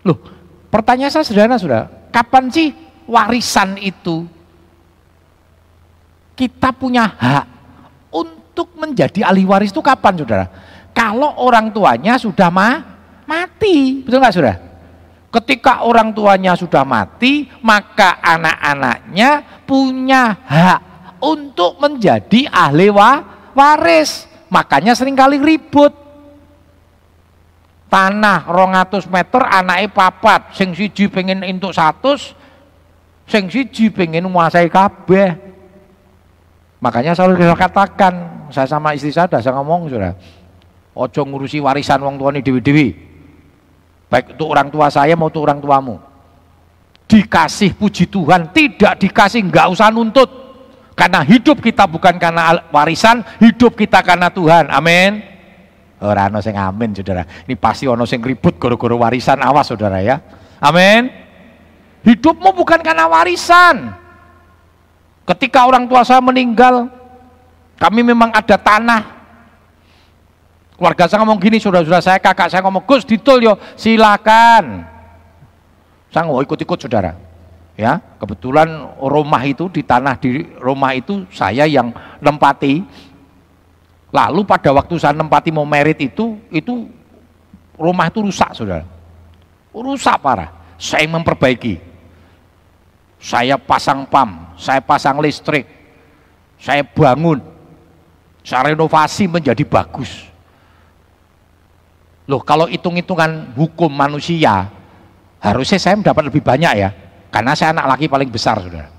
Loh, 0.05 0.21
pertanyaan 0.69 1.09
saya 1.09 1.25
sederhana 1.25 1.57
sudah, 1.57 1.89
kapan 2.13 2.51
sih 2.53 2.69
warisan 3.09 3.79
itu 3.81 4.29
kita 6.37 6.69
punya 6.77 7.09
hak 7.09 7.45
untuk 8.13 8.69
menjadi 8.77 9.25
ahli 9.25 9.41
waris 9.41 9.73
itu 9.73 9.81
kapan 9.81 10.21
saudara? 10.21 10.45
Kalau 10.97 11.37
orang 11.45 11.69
tuanya 11.69 12.17
sudah 12.17 12.49
ma 12.49 12.81
mati. 13.29 14.01
Betul 14.01 14.17
nggak 14.17 14.33
sudah? 14.33 14.55
Ketika 15.29 15.85
orang 15.85 16.09
tuanya 16.17 16.57
sudah 16.57 16.81
mati, 16.81 17.45
maka 17.61 18.17
anak-anaknya 18.25 19.61
punya 19.69 20.33
hak 20.41 20.81
untuk 21.21 21.77
menjadi 21.77 22.49
ahli 22.49 22.89
wa 22.89 23.21
waris. 23.53 24.25
Makanya 24.49 24.97
sering 24.97 25.13
kali 25.13 25.37
ribut. 25.37 25.93
Tanah 27.87 28.49
200 28.49 29.07
meter 29.07 29.41
anaknya 29.47 29.87
papat, 29.93 30.51
sing 30.57 30.75
siji 30.75 31.07
pengen 31.07 31.39
untuk 31.39 31.71
satu, 31.71 32.19
sing 33.23 33.47
siji 33.47 33.87
pengen 33.93 34.27
menguasai 34.27 34.67
kabeh. 34.67 35.39
Makanya 36.83 37.15
selalu 37.15 37.47
katakan, 37.55 38.47
saya 38.51 38.67
sama 38.67 38.91
istri 38.91 39.15
saya 39.15 39.39
saya 39.39 39.55
ngomong 39.55 39.87
sudah, 39.87 40.19
Ojo 40.97 41.21
ngurusi 41.29 41.61
warisan 41.61 42.01
wong 42.01 42.17
tuane 42.17 42.41
dewi-dewi. 42.41 42.97
Baik 44.09 44.33
untuk 44.33 44.49
orang 44.49 44.73
tua 44.73 44.89
saya 44.89 45.13
maupun 45.13 45.45
orang 45.45 45.61
tuamu. 45.61 45.95
Dikasih 47.05 47.77
puji 47.77 48.09
Tuhan, 48.09 48.49
tidak 48.49 48.97
dikasih 48.97 49.45
nggak 49.45 49.67
usah 49.77 49.93
nuntut. 49.93 50.27
Karena 50.97 51.21
hidup 51.21 51.61
kita 51.61 51.85
bukan 51.85 52.17
karena 52.17 52.65
warisan, 52.73 53.21
hidup 53.37 53.77
kita 53.77 54.01
karena 54.01 54.33
Tuhan. 54.33 54.73
Amin. 54.73 55.21
Ora 56.01 56.25
ana 56.29 56.41
sing 56.41 56.57
amin, 56.57 56.97
Saudara. 56.97 57.25
Ini 57.45 57.53
pasti 57.53 57.85
ono 57.85 58.05
sing 58.09 58.25
ribut 58.25 58.57
gara-gara 58.57 58.97
warisan, 58.97 59.37
awas 59.45 59.69
Saudara 59.69 60.01
ya. 60.01 60.17
Amin. 60.57 61.13
Hidupmu 62.01 62.57
bukan 62.57 62.81
karena 62.81 63.05
warisan. 63.05 63.93
Ketika 65.29 65.69
orang 65.69 65.85
tua 65.85 66.01
saya 66.01 66.23
meninggal, 66.23 66.89
kami 67.77 68.01
memang 68.01 68.33
ada 68.33 68.57
tanah 68.57 69.16
Keluarga 70.77 71.09
saya 71.09 71.25
ngomong 71.25 71.41
gini, 71.41 71.57
saudara-saudara 71.57 72.05
saya, 72.05 72.21
kakak 72.21 72.53
saya 72.53 72.61
ngomong, 72.61 72.85
Gus 72.85 73.01
ditul 73.01 73.41
yo, 73.41 73.57
silakan. 73.73 74.85
Saya 76.13 76.29
mau 76.29 76.37
ikut-ikut 76.45 76.77
saudara. 76.77 77.17
Ya, 77.73 77.97
kebetulan 78.21 78.69
rumah 79.01 79.41
itu 79.45 79.69
di 79.73 79.81
tanah 79.81 80.17
di 80.17 80.45
rumah 80.61 80.93
itu 80.93 81.25
saya 81.33 81.65
yang 81.65 81.89
nempati. 82.21 82.85
Lalu 84.13 84.45
pada 84.45 84.69
waktu 84.69 85.01
saya 85.01 85.17
nempati 85.17 85.49
mau 85.49 85.65
merit 85.65 85.97
itu, 85.97 86.37
itu 86.53 86.85
rumah 87.73 88.09
itu 88.13 88.21
rusak 88.21 88.53
saudara. 88.53 88.85
Rusak 89.73 90.21
parah. 90.21 90.53
Saya 90.77 91.09
memperbaiki. 91.09 91.81
Saya 93.17 93.57
pasang 93.57 94.05
pam, 94.05 94.53
saya 94.61 94.77
pasang 94.77 95.17
listrik, 95.17 95.65
saya 96.61 96.85
bangun, 96.85 97.41
saya 98.45 98.77
renovasi 98.77 99.25
menjadi 99.25 99.65
bagus 99.65 100.26
Loh 102.27 102.43
kalau 102.43 102.67
hitung-hitungan 102.67 103.55
hukum 103.55 103.87
manusia, 103.87 104.67
harusnya 105.39 105.79
saya 105.79 105.95
mendapat 105.95 106.27
lebih 106.27 106.43
banyak 106.43 106.73
ya. 106.75 106.89
Karena 107.31 107.55
saya 107.55 107.71
anak 107.71 107.95
laki 107.95 108.11
paling 108.11 108.27
besar, 108.27 108.59
saudara. 108.59 108.91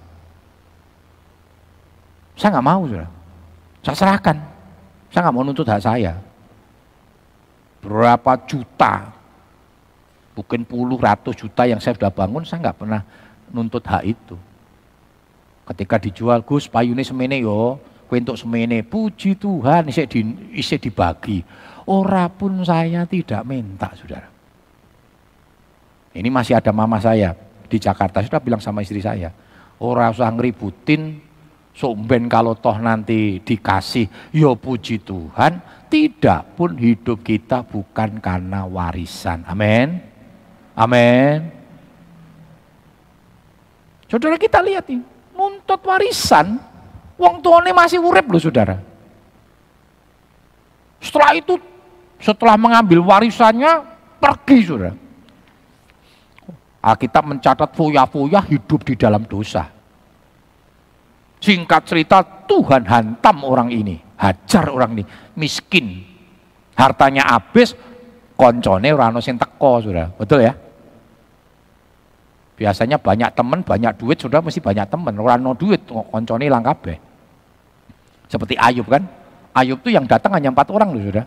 Saya 2.37 2.57
nggak 2.57 2.67
mau, 2.67 2.89
saudara. 2.89 3.09
Saya 3.85 3.97
serahkan. 3.97 4.37
Saya 5.13 5.21
nggak 5.29 5.35
mau 5.37 5.45
nuntut 5.45 5.69
hak 5.69 5.85
saya. 5.85 6.17
Berapa 7.85 8.33
juta, 8.49 9.13
bukan 10.33 10.65
puluh 10.65 10.97
ratus 10.97 11.37
juta 11.37 11.69
yang 11.69 11.81
saya 11.85 12.01
sudah 12.01 12.13
bangun, 12.13 12.49
saya 12.49 12.65
nggak 12.65 12.79
pernah 12.81 13.05
nuntut 13.53 13.85
hak 13.85 14.05
itu. 14.09 14.37
Ketika 15.69 16.01
dijual, 16.01 16.41
Gus 16.49 16.65
payune 16.65 17.05
semene 17.05 17.45
yo, 17.45 17.77
kue 18.09 18.25
untuk 18.25 18.41
semene, 18.41 18.81
puji 18.81 19.37
Tuhan, 19.37 19.93
isi, 19.93 20.01
di, 20.09 20.21
isi 20.57 20.81
dibagi 20.81 21.45
Ora 21.89 22.29
pun 22.29 22.61
saya 22.69 23.09
tidak 23.09 23.49
minta, 23.49 23.89
saudara. 23.97 24.29
Ini 26.13 26.29
masih 26.29 26.61
ada 26.61 26.69
mama 26.69 27.01
saya 27.01 27.33
di 27.65 27.81
Jakarta, 27.81 28.21
sudah 28.21 28.45
bilang 28.45 28.61
sama 28.61 28.85
istri 28.85 29.01
saya, 29.01 29.33
ora 29.81 30.13
usah 30.13 30.29
ngeributin, 30.33 31.21
somben 31.73 32.29
kalau 32.29 32.57
toh 32.61 32.77
nanti 32.77 33.41
dikasih, 33.41 34.33
ya 34.37 34.53
puji 34.53 35.01
Tuhan, 35.01 35.61
tidak 35.89 36.59
pun 36.61 36.77
hidup 36.77 37.25
kita 37.25 37.65
bukan 37.65 38.21
karena 38.21 38.69
warisan. 38.69 39.45
Amin. 39.49 40.01
Amin. 40.77 41.39
Saudara 44.09 44.37
kita 44.41 44.61
lihat 44.65 44.89
nih, 44.89 45.01
nuntut 45.33 45.81
warisan, 45.85 46.61
wong 47.17 47.41
tuane 47.41 47.73
masih 47.73 48.01
urip 48.01 48.29
loh 48.29 48.41
saudara. 48.41 48.77
Setelah 50.99 51.33
itu 51.37 51.55
setelah 52.19 52.59
mengambil 52.59 53.03
warisannya 53.03 53.83
pergi 54.19 54.59
sudah. 54.67 54.95
Alkitab 56.79 57.25
mencatat 57.27 57.75
foya-foya 57.75 58.39
hidup 58.47 58.87
di 58.87 58.95
dalam 58.95 59.27
dosa. 59.27 59.67
Singkat 61.39 61.83
cerita 61.87 62.23
Tuhan 62.23 62.87
hantam 62.87 63.47
orang 63.47 63.71
ini, 63.71 63.99
hajar 64.19 64.71
orang 64.71 64.99
ini, 64.99 65.05
miskin. 65.39 66.03
Hartanya 66.75 67.35
habis, 67.35 67.75
koncone 68.39 68.91
orang 68.95 69.19
sing 69.23 69.39
teko 69.39 69.83
sudah. 69.83 70.11
Betul 70.15 70.47
ya? 70.47 70.55
Biasanya 72.59 72.99
banyak 72.99 73.31
teman, 73.39 73.63
banyak 73.63 73.95
duit, 73.99 74.19
sudah 74.19 74.43
mesti 74.43 74.59
banyak 74.59 74.87
teman. 74.91 75.15
Orang 75.15 75.47
no 75.47 75.55
duit, 75.55 75.87
konconi 75.87 76.51
langkabe. 76.51 76.99
Seperti 78.27 78.59
Ayub 78.59 78.91
kan. 78.91 79.07
Ayub 79.55 79.79
tuh 79.79 79.95
yang 79.95 80.07
datang 80.11 80.35
hanya 80.35 80.51
empat 80.51 80.71
orang 80.75 80.91
loh 80.91 81.03
sudah. 81.03 81.27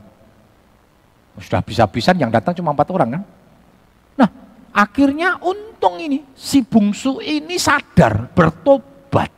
Sudah 1.39 1.63
bisa-bisan 1.63 2.19
yang 2.19 2.27
datang 2.27 2.51
cuma 2.51 2.75
empat 2.75 2.91
orang 2.91 3.19
kan. 3.19 3.23
Nah 4.19 4.29
akhirnya 4.75 5.39
untung 5.39 6.01
ini, 6.01 6.27
si 6.35 6.59
bungsu 6.65 7.23
ini 7.23 7.55
sadar, 7.55 8.27
bertobat. 8.35 9.31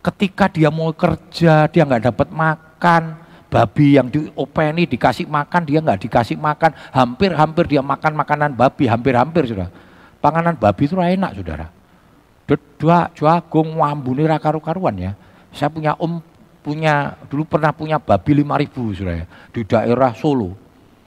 Ketika 0.00 0.46
dia 0.48 0.70
mau 0.70 0.94
kerja, 0.94 1.66
dia 1.66 1.82
nggak 1.82 2.14
dapat 2.14 2.28
makan, 2.30 3.02
babi 3.50 3.96
yang 3.98 4.06
diopeni 4.10 4.86
dikasih 4.86 5.26
makan, 5.26 5.62
dia 5.66 5.78
nggak 5.82 6.00
dikasih 6.06 6.38
makan, 6.38 6.72
hampir-hampir 6.94 7.64
dia 7.66 7.82
makan 7.82 8.12
makanan 8.14 8.50
babi, 8.54 8.86
hampir-hampir 8.86 9.50
sudah. 9.50 9.68
Panganan 10.22 10.58
babi 10.58 10.82
itu 10.86 10.96
enak 10.98 11.32
saudara. 11.38 11.66
Dua 12.78 13.10
jagung 13.10 13.74
wambuni 13.82 14.22
rakaru-karuan 14.26 14.94
ya. 14.94 15.12
Saya 15.50 15.72
punya 15.72 15.98
om 15.98 16.22
punya 16.66 17.14
dulu 17.30 17.46
pernah 17.46 17.70
punya 17.70 18.02
babi 18.02 18.42
5000 18.42 18.98
sudah 18.98 19.14
ya 19.22 19.26
di 19.54 19.62
daerah 19.62 20.10
Solo. 20.18 20.50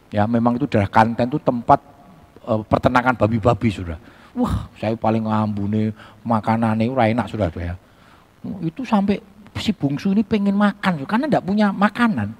Ya 0.08 0.24
memang 0.24 0.56
itu 0.56 0.64
daerah 0.72 0.88
Kanten 0.88 1.28
itu 1.28 1.36
tempat 1.44 1.84
e, 2.48 2.54
peternakan 2.64 3.20
babi-babi 3.20 3.68
sudah. 3.68 4.00
Wah, 4.40 4.72
saya 4.80 4.96
paling 4.96 5.28
ngambune 5.28 5.92
makanannya 6.24 6.88
enak 6.88 7.28
sudah 7.28 7.52
ya. 7.60 7.76
Itu 8.64 8.88
sampai 8.88 9.20
si 9.60 9.76
bungsu 9.76 10.16
ini 10.16 10.24
pengen 10.24 10.56
makan 10.56 11.04
karena 11.04 11.28
tidak 11.28 11.44
punya 11.44 11.76
makanan. 11.76 12.32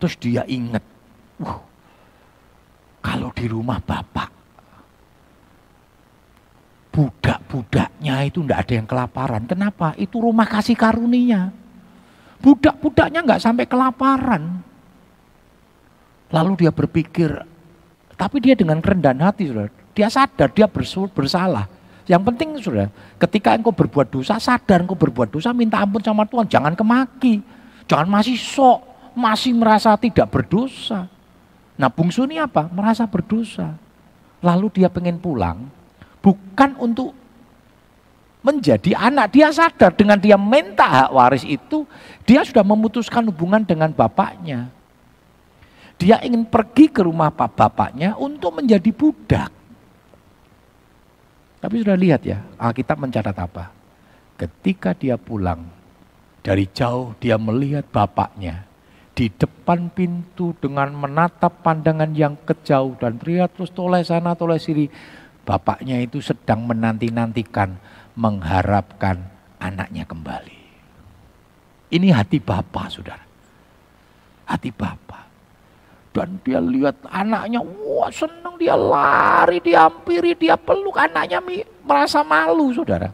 Terus 0.00 0.16
dia 0.18 0.42
ingat, 0.48 0.82
wah, 1.38 1.60
kalau 3.04 3.30
di 3.36 3.46
rumah 3.46 3.78
bapak, 3.78 4.32
budak-budaknya 6.90 8.26
itu 8.26 8.42
tidak 8.42 8.58
ada 8.66 8.72
yang 8.74 8.88
kelaparan. 8.88 9.42
Kenapa? 9.46 9.94
Itu 9.94 10.18
rumah 10.24 10.48
kasih 10.48 10.74
karunia. 10.74 11.61
Budak-budaknya 12.42 13.22
nggak 13.22 13.42
sampai 13.42 13.64
kelaparan. 13.70 14.60
Lalu 16.32 16.66
dia 16.66 16.72
berpikir, 16.74 17.30
tapi 18.18 18.42
dia 18.42 18.58
dengan 18.58 18.82
kerendahan 18.82 19.20
hati, 19.22 19.46
saudara. 19.52 19.70
Dia 19.92 20.08
sadar, 20.08 20.48
dia 20.50 20.66
bersalah. 20.66 21.68
Yang 22.08 22.22
penting 22.32 22.48
sudah, 22.58 22.88
ketika 23.20 23.54
engkau 23.54 23.70
berbuat 23.70 24.10
dosa, 24.10 24.40
sadar 24.42 24.82
engkau 24.82 24.98
berbuat 24.98 25.30
dosa, 25.30 25.54
minta 25.54 25.78
ampun 25.78 26.02
sama 26.02 26.26
Tuhan. 26.26 26.48
Jangan 26.50 26.74
kemaki. 26.74 27.44
Jangan 27.86 28.08
masih 28.08 28.34
sok, 28.34 28.82
masih 29.14 29.52
merasa 29.54 29.94
tidak 30.00 30.32
berdosa. 30.32 31.06
Nah 31.76 31.88
bungsu 31.92 32.24
ini 32.24 32.40
apa? 32.40 32.66
Merasa 32.72 33.04
berdosa. 33.06 33.76
Lalu 34.42 34.82
dia 34.82 34.90
pengen 34.90 35.22
pulang, 35.22 35.70
bukan 36.18 36.74
untuk 36.82 37.14
menjadi 38.42 38.98
anak. 38.98 39.32
Dia 39.32 39.48
sadar 39.54 39.94
dengan 39.94 40.18
dia 40.18 40.36
minta 40.36 40.84
hak 40.84 41.10
waris 41.14 41.46
itu, 41.46 41.86
dia 42.26 42.42
sudah 42.42 42.66
memutuskan 42.66 43.24
hubungan 43.30 43.62
dengan 43.62 43.94
bapaknya. 43.94 44.68
Dia 45.96 46.18
ingin 46.26 46.42
pergi 46.42 46.90
ke 46.90 47.06
rumah 47.06 47.30
bapaknya 47.30 48.18
untuk 48.18 48.58
menjadi 48.58 48.90
budak. 48.90 49.50
Tapi 51.62 51.74
sudah 51.78 51.94
lihat 51.94 52.26
ya, 52.26 52.42
Alkitab 52.58 52.98
mencatat 52.98 53.38
apa? 53.38 53.70
Ketika 54.34 54.98
dia 54.98 55.14
pulang, 55.14 55.62
dari 56.42 56.66
jauh 56.74 57.14
dia 57.22 57.38
melihat 57.38 57.86
bapaknya 57.86 58.66
di 59.14 59.30
depan 59.30 59.92
pintu 59.94 60.56
dengan 60.58 60.90
menatap 60.90 61.62
pandangan 61.62 62.10
yang 62.16 62.34
kejauh 62.42 62.98
dan 62.98 63.20
teriak 63.20 63.54
terus 63.54 63.70
toleh 63.70 64.02
sana 64.02 64.34
toleh 64.34 64.58
sini. 64.58 64.90
Bapaknya 65.42 65.98
itu 65.98 66.22
sedang 66.22 66.62
menanti-nantikan, 66.66 67.74
mengharapkan 68.16 69.16
anaknya 69.56 70.04
kembali. 70.04 70.60
Ini 71.92 72.08
hati 72.12 72.40
bapak, 72.40 72.86
saudara. 72.88 73.24
Hati 74.48 74.72
bapak. 74.72 75.24
Dan 76.12 76.40
dia 76.44 76.60
lihat 76.60 76.96
anaknya, 77.08 77.64
wah 77.64 78.12
senang 78.12 78.60
dia 78.60 78.76
lari, 78.76 79.64
dihampiri, 79.64 80.36
dia 80.36 80.60
peluk 80.60 80.96
anaknya 81.00 81.40
merasa 81.84 82.20
malu 82.20 82.72
saudara. 82.72 83.08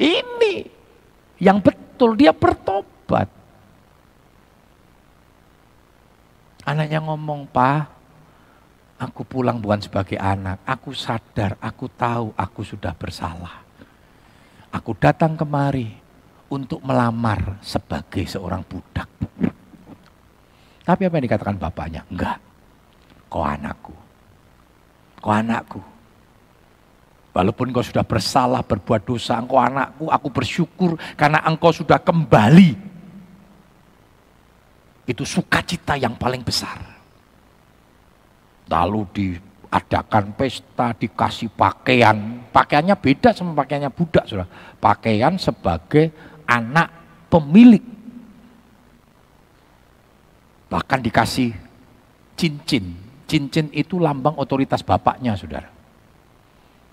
Ini 0.00 0.64
yang 1.40 1.60
betul, 1.60 2.16
dia 2.16 2.32
bertobat. 2.32 3.28
Anaknya 6.64 7.04
ngomong, 7.04 7.44
Pak, 7.52 7.93
aku 9.04 9.22
pulang 9.28 9.60
bukan 9.60 9.80
sebagai 9.84 10.16
anak, 10.16 10.64
aku 10.64 10.96
sadar, 10.96 11.60
aku 11.60 11.92
tahu 11.92 12.32
aku 12.32 12.60
sudah 12.64 12.96
bersalah. 12.96 13.60
Aku 14.72 14.96
datang 14.96 15.36
kemari 15.38 15.92
untuk 16.50 16.82
melamar 16.82 17.60
sebagai 17.62 18.24
seorang 18.26 18.64
budak. 18.66 19.06
Tapi 20.84 21.00
apa 21.08 21.14
yang 21.16 21.26
dikatakan 21.30 21.56
bapaknya? 21.56 22.02
Enggak. 22.12 22.38
Kau 23.32 23.40
anakku. 23.40 23.94
Kau 25.18 25.32
anakku. 25.32 25.80
Walaupun 27.34 27.74
engkau 27.74 27.82
sudah 27.82 28.06
bersalah, 28.06 28.62
berbuat 28.62 29.02
dosa, 29.02 29.40
engkau 29.40 29.58
anakku, 29.58 30.06
aku 30.06 30.28
bersyukur 30.30 30.94
karena 31.18 31.42
engkau 31.42 31.74
sudah 31.74 31.98
kembali. 31.98 32.78
Itu 35.08 35.26
sukacita 35.26 35.98
yang 35.98 36.14
paling 36.14 36.46
besar. 36.46 36.93
Lalu 38.68 39.00
diadakan 39.12 40.32
pesta, 40.34 40.96
dikasih 40.96 41.52
pakaian. 41.52 42.44
Pakaiannya 42.48 42.96
beda 42.96 43.36
sama 43.36 43.52
pakaiannya 43.52 43.92
budak, 43.92 44.24
sudah. 44.24 44.48
Pakaian 44.80 45.36
sebagai 45.36 46.10
anak 46.48 46.88
pemilik 47.28 47.94
Bahkan 50.74 51.06
dikasih 51.06 51.54
cincin. 52.34 52.98
Cincin 53.30 53.70
itu 53.70 54.02
lambang 54.02 54.34
otoritas 54.34 54.82
bapaknya, 54.82 55.38
saudara. 55.38 55.70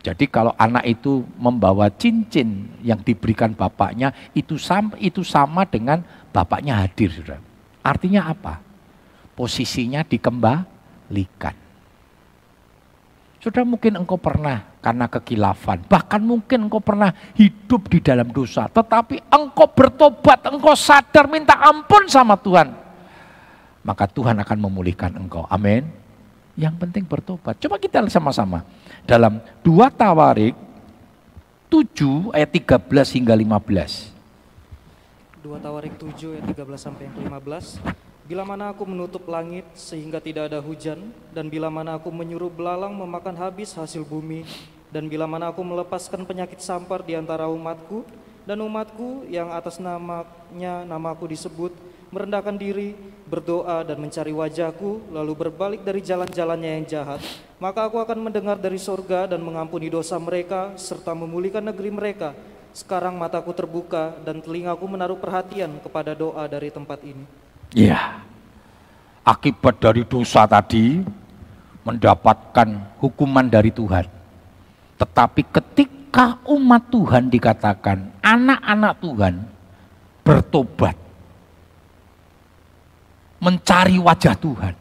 Jadi 0.05 0.29
kalau 0.29 0.53
anak 0.53 0.85
itu 0.85 1.25
membawa 1.37 1.89
cincin 1.89 2.77
yang 2.85 3.01
diberikan 3.01 3.57
bapaknya, 3.57 4.13
itu 4.37 4.61
sama, 4.61 4.93
itu 5.01 5.25
sama 5.25 5.65
dengan 5.65 6.05
bapaknya 6.29 6.77
hadir, 6.77 7.09
saudara. 7.09 7.41
Artinya 7.81 8.29
apa? 8.29 8.61
Posisinya 9.33 10.05
dikembalikan. 10.05 11.57
Sudah 13.41 13.65
mungkin 13.65 13.97
engkau 13.97 14.21
pernah 14.21 14.77
karena 14.85 15.09
kekilafan, 15.09 15.89
bahkan 15.89 16.21
mungkin 16.21 16.69
engkau 16.69 16.77
pernah 16.77 17.09
hidup 17.33 17.89
di 17.89 17.97
dalam 17.97 18.29
dosa, 18.29 18.69
tetapi 18.69 19.17
engkau 19.33 19.65
bertobat, 19.73 20.45
engkau 20.45 20.77
sadar 20.77 21.25
minta 21.25 21.57
ampun 21.57 22.05
sama 22.05 22.37
Tuhan 22.37 22.81
maka 23.81 24.05
Tuhan 24.05 24.37
akan 24.37 24.57
memulihkan 24.69 25.11
engkau. 25.17 25.45
Amin. 25.49 25.89
Yang 26.53 26.75
penting 26.77 27.03
bertobat. 27.07 27.57
Coba 27.57 27.81
kita 27.81 28.05
sama-sama. 28.11 28.61
Dalam 29.07 29.41
dua 29.65 29.89
Tawarik 29.89 30.53
7 31.71 32.35
ayat 32.35 32.51
13 32.51 33.15
hingga 33.17 33.33
15. 33.33 34.11
Dua 35.41 35.57
Tawarik 35.57 35.95
7 35.97 36.37
ayat 36.37 36.45
13 36.45 36.77
sampai 36.77 37.09
yang 37.09 37.15
15. 37.41 38.10
Bila 38.31 38.47
mana 38.47 38.71
aku 38.71 38.87
menutup 38.87 39.27
langit 39.27 39.67
sehingga 39.75 40.23
tidak 40.23 40.47
ada 40.47 40.63
hujan, 40.63 41.11
dan 41.35 41.51
bila 41.51 41.67
mana 41.67 41.99
aku 41.99 42.07
menyuruh 42.07 42.47
belalang 42.47 42.95
memakan 42.95 43.35
habis 43.35 43.75
hasil 43.75 44.07
bumi, 44.07 44.47
dan 44.87 45.11
bila 45.11 45.27
mana 45.27 45.51
aku 45.51 45.59
melepaskan 45.59 46.23
penyakit 46.23 46.63
sampar 46.63 47.03
di 47.03 47.11
antara 47.11 47.51
umatku, 47.51 48.07
dan 48.47 48.63
umatku 48.63 49.27
yang 49.27 49.51
atas 49.51 49.83
namanya 49.83 50.87
namaku 50.87 51.27
disebut, 51.27 51.75
merendahkan 52.07 52.55
diri, 52.55 52.95
berdoa 53.27 53.83
dan 53.83 53.99
mencari 53.99 54.31
wajahku, 54.31 55.11
lalu 55.11 55.35
berbalik 55.35 55.83
dari 55.83 55.99
jalan-jalannya 55.99 56.71
yang 56.79 56.85
jahat, 56.87 57.19
maka 57.59 57.83
aku 57.83 57.99
akan 57.99 58.31
mendengar 58.31 58.55
dari 58.55 58.79
sorga 58.79 59.27
dan 59.27 59.43
mengampuni 59.43 59.91
dosa 59.91 60.15
mereka, 60.15 60.71
serta 60.79 61.11
memulihkan 61.11 61.67
negeri 61.67 61.91
mereka. 61.91 62.31
Sekarang 62.71 63.19
mataku 63.19 63.51
terbuka 63.51 64.15
dan 64.23 64.39
telingaku 64.39 64.87
menaruh 64.87 65.19
perhatian 65.19 65.83
kepada 65.83 66.15
doa 66.15 66.47
dari 66.47 66.71
tempat 66.71 67.03
ini. 67.03 67.50
Iya, 67.71 68.19
akibat 69.23 69.79
dari 69.79 70.03
dosa 70.03 70.43
tadi 70.43 70.99
mendapatkan 71.87 72.99
hukuman 72.99 73.47
dari 73.47 73.71
Tuhan. 73.71 74.03
Tetapi 74.99 75.41
ketika 75.47 76.35
umat 76.51 76.91
Tuhan 76.91 77.31
dikatakan 77.31 78.19
anak-anak 78.19 78.93
Tuhan 78.99 79.33
bertobat, 80.21 80.99
mencari 83.39 83.97
wajah 83.97 84.35
Tuhan, 84.35 84.75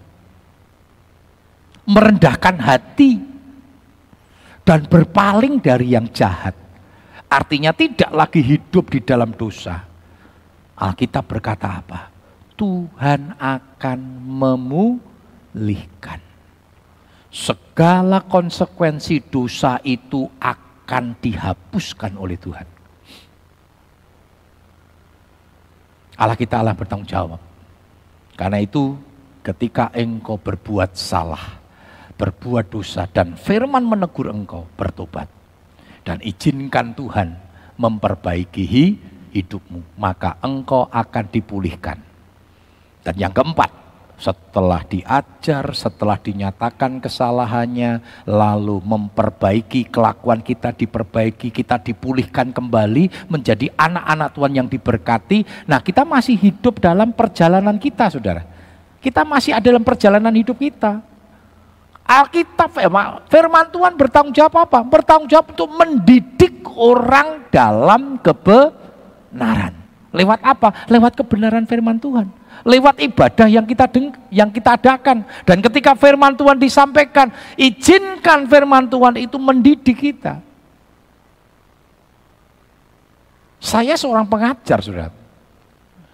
merendahkan 1.87 2.57
hati, 2.59 3.23
dan 4.67 4.83
berpaling 4.91 5.63
dari 5.63 5.95
yang 5.95 6.11
jahat. 6.11 6.59
Artinya 7.31 7.71
tidak 7.71 8.11
lagi 8.11 8.43
hidup 8.43 8.91
di 8.91 8.99
dalam 8.99 9.31
dosa. 9.31 9.79
Alkitab 10.75 11.31
berkata 11.31 11.79
apa? 11.79 12.10
Tuhan 12.61 13.41
akan 13.41 14.01
memulihkan. 14.21 16.21
segala 17.31 18.27
konsekuensi 18.27 19.31
dosa 19.31 19.79
itu 19.87 20.27
akan 20.43 21.15
dihapuskan 21.23 22.19
oleh 22.19 22.35
Tuhan. 22.35 22.67
Allah 26.19 26.35
kita 26.35 26.59
Allah 26.59 26.75
bertanggung 26.75 27.07
jawab. 27.07 27.39
Karena 28.35 28.59
itu 28.59 28.99
ketika 29.47 29.95
engkau 29.95 30.37
berbuat 30.37 30.99
salah, 30.99 31.63
berbuat 32.19 32.67
dosa 32.67 33.07
dan 33.07 33.39
firman 33.39 33.87
menegur 33.87 34.29
engkau 34.29 34.67
bertobat 34.75 35.31
dan 36.03 36.19
izinkan 36.21 36.93
Tuhan 36.99 37.39
memperbaiki 37.79 38.67
hidupmu, 39.33 39.97
maka 39.97 40.37
engkau 40.43 40.91
akan 40.91 41.25
dipulihkan. 41.31 42.10
Dan 43.01 43.15
yang 43.17 43.33
keempat, 43.33 43.81
setelah 44.21 44.85
diajar, 44.85 45.65
setelah 45.73 46.21
dinyatakan 46.21 47.01
kesalahannya, 47.01 48.05
lalu 48.29 48.77
memperbaiki 48.85 49.89
kelakuan 49.89 50.45
kita, 50.45 50.77
diperbaiki, 50.77 51.49
kita 51.49 51.81
dipulihkan 51.81 52.53
kembali 52.53 53.33
menjadi 53.33 53.73
anak-anak 53.81 54.29
Tuhan 54.37 54.53
yang 54.53 54.69
diberkati. 54.69 55.65
Nah, 55.65 55.81
kita 55.81 56.05
masih 56.05 56.37
hidup 56.37 56.85
dalam 56.85 57.17
perjalanan 57.17 57.81
kita, 57.81 58.13
saudara. 58.13 58.45
Kita 59.01 59.25
masih 59.25 59.57
ada 59.57 59.65
dalam 59.73 59.81
perjalanan 59.81 60.37
hidup 60.37 60.61
kita. 60.61 61.01
Alkitab, 62.05 62.77
eh, 62.77 62.93
firman 63.33 63.73
Tuhan 63.73 63.97
bertanggung 63.97 64.37
jawab 64.37 64.69
apa? 64.69 64.85
Bertanggung 64.85 65.33
jawab 65.33 65.57
untuk 65.57 65.73
mendidik 65.73 66.61
orang 66.77 67.49
dalam 67.49 68.21
kebenaran. 68.21 69.73
Lewat 70.13 70.45
apa? 70.45 70.69
Lewat 70.91 71.17
kebenaran 71.17 71.65
firman 71.65 71.97
Tuhan 71.97 72.40
lewat 72.67 73.01
ibadah 73.01 73.47
yang 73.49 73.65
kita 73.65 73.87
deng 73.89 74.13
yang 74.29 74.51
kita 74.53 74.77
adakan. 74.77 75.25
Dan 75.45 75.61
ketika 75.65 75.97
firman 75.97 76.37
Tuhan 76.37 76.57
disampaikan 76.61 77.33
izinkan 77.57 78.47
firman 78.47 78.87
Tuhan 78.89 79.17
itu 79.21 79.37
mendidik 79.37 79.97
kita. 79.97 80.41
Saya 83.61 83.93
seorang 83.97 84.25
pengajar 84.25 84.81
sudah. 84.81 85.13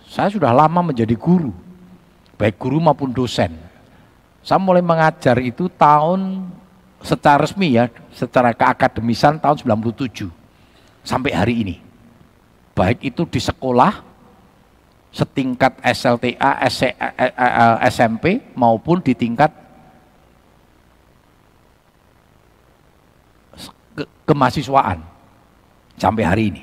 Saya 0.07 0.33
sudah 0.33 0.51
lama 0.51 0.91
menjadi 0.91 1.15
guru 1.15 1.67
baik 2.37 2.61
guru 2.61 2.79
maupun 2.79 3.11
dosen. 3.11 3.57
Saya 4.45 4.63
mulai 4.63 4.85
mengajar 4.85 5.43
itu 5.43 5.67
tahun 5.75 6.47
secara 7.03 7.43
resmi 7.43 7.75
ya 7.75 7.91
secara 8.15 8.55
keakademisan 8.55 9.43
tahun 9.43 9.59
97 9.59 10.31
sampai 11.03 11.33
hari 11.35 11.55
ini. 11.67 11.77
Baik 12.77 13.03
itu 13.03 13.27
di 13.27 13.41
sekolah 13.43 14.06
setingkat 15.17 15.81
SLTA, 15.81 16.61
SMP 17.89 18.29
e, 18.29 18.37
e, 18.37 18.45
e, 18.45 18.53
maupun 18.53 19.01
di 19.01 19.17
tingkat 19.17 19.49
ke 23.97 24.05
kemahasiswaan 24.29 25.01
sampai 25.97 26.21
hari 26.21 26.45
ini. 26.53 26.63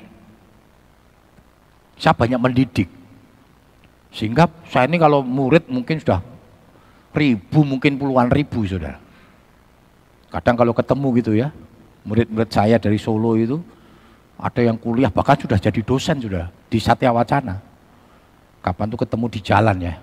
Saya 1.98 2.14
banyak 2.14 2.38
mendidik. 2.38 2.86
Sehingga 4.14 4.46
saya 4.70 4.86
ini 4.86 5.02
kalau 5.02 5.26
murid 5.26 5.66
mungkin 5.66 5.98
sudah 5.98 6.22
ribu, 7.10 7.66
mungkin 7.66 7.98
puluhan 7.98 8.30
ribu 8.30 8.62
sudah. 8.62 9.02
Kadang 10.30 10.54
kalau 10.54 10.70
ketemu 10.70 11.08
gitu 11.18 11.32
ya, 11.34 11.50
murid-murid 12.06 12.50
saya 12.54 12.78
dari 12.78 13.02
Solo 13.02 13.34
itu, 13.34 13.58
ada 14.38 14.62
yang 14.62 14.78
kuliah 14.78 15.10
bahkan 15.10 15.34
sudah 15.34 15.58
jadi 15.58 15.82
dosen 15.82 16.22
sudah 16.22 16.50
di 16.70 16.78
Satya 16.78 17.10
Wacana 17.10 17.73
kapan 18.64 18.88
tuh 18.88 19.04
ketemu 19.04 19.26
di 19.28 19.40
jalan 19.44 19.76
ya. 19.76 19.94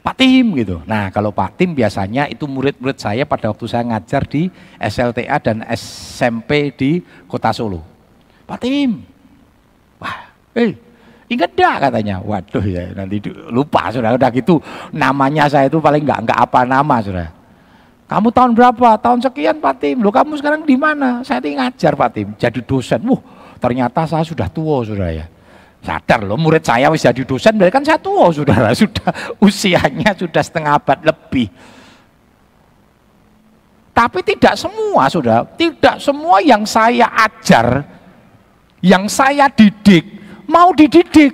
Pak 0.00 0.16
Tim 0.16 0.56
gitu. 0.56 0.80
Nah 0.88 1.12
kalau 1.12 1.30
Pak 1.30 1.60
Tim 1.60 1.76
biasanya 1.76 2.26
itu 2.26 2.48
murid-murid 2.48 2.96
saya 2.98 3.22
pada 3.28 3.52
waktu 3.52 3.68
saya 3.68 3.84
ngajar 3.84 4.26
di 4.26 4.50
SLTA 4.80 5.36
dan 5.38 5.62
SMP 5.70 6.72
di 6.74 7.04
Kota 7.28 7.52
Solo. 7.54 7.84
Pak 8.48 8.58
Tim, 8.64 9.04
wah, 10.00 10.34
eh 10.56 10.74
ingat 11.30 11.52
dah 11.54 11.76
katanya. 11.78 12.18
Waduh 12.24 12.64
ya 12.64 12.90
nanti 12.96 13.22
lupa 13.52 13.92
sudah 13.92 14.16
udah 14.16 14.30
gitu 14.34 14.58
namanya 14.90 15.46
saya 15.46 15.68
itu 15.68 15.78
paling 15.78 16.02
nggak 16.02 16.20
nggak 16.26 16.38
apa 16.48 16.60
nama 16.66 16.96
sudah. 17.04 17.28
Kamu 18.10 18.34
tahun 18.34 18.58
berapa? 18.58 18.98
Tahun 18.98 19.22
sekian 19.22 19.62
Pak 19.62 19.74
Tim. 19.78 20.02
Lo 20.02 20.10
kamu 20.10 20.34
sekarang 20.34 20.66
di 20.66 20.74
mana? 20.74 21.22
Saya 21.22 21.38
ngajar 21.38 21.94
Pak 21.94 22.10
Tim, 22.10 22.28
jadi 22.34 22.58
dosen. 22.58 22.98
Wuh, 23.06 23.22
ternyata 23.62 24.02
saya 24.02 24.26
sudah 24.26 24.50
tua 24.50 24.82
sudah 24.82 25.14
ya. 25.14 25.30
Sadar 25.80 26.20
loh, 26.28 26.36
murid 26.36 26.60
saya 26.60 26.92
wis 26.92 27.08
jadi 27.08 27.24
dosen, 27.24 27.56
berarti 27.56 27.72
kan 27.72 27.84
saya 27.84 27.96
tua 27.96 28.28
saudara, 28.28 28.68
sudah 28.84 29.38
usianya 29.40 30.12
sudah 30.12 30.42
setengah 30.44 30.76
abad 30.76 30.98
lebih. 31.08 31.48
Tapi 33.96 34.20
tidak 34.24 34.54
semua 34.60 35.08
saudara, 35.08 35.44
tidak 35.56 35.96
semua 36.00 36.40
yang 36.44 36.68
saya 36.68 37.08
ajar, 37.24 37.84
yang 38.84 39.08
saya 39.08 39.48
didik, 39.48 40.04
mau 40.44 40.72
dididik. 40.76 41.32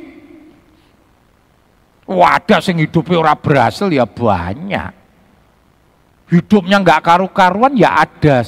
Wadah 2.06 2.62
sing 2.62 2.78
hidupnya 2.78 3.18
orang 3.18 3.42
berhasil 3.42 3.90
ya 3.90 4.06
banyak 4.06 5.06
hidupnya 6.30 6.82
nggak 6.82 7.02
karu-karuan 7.06 7.74
ya 7.78 8.02
ada 8.02 8.42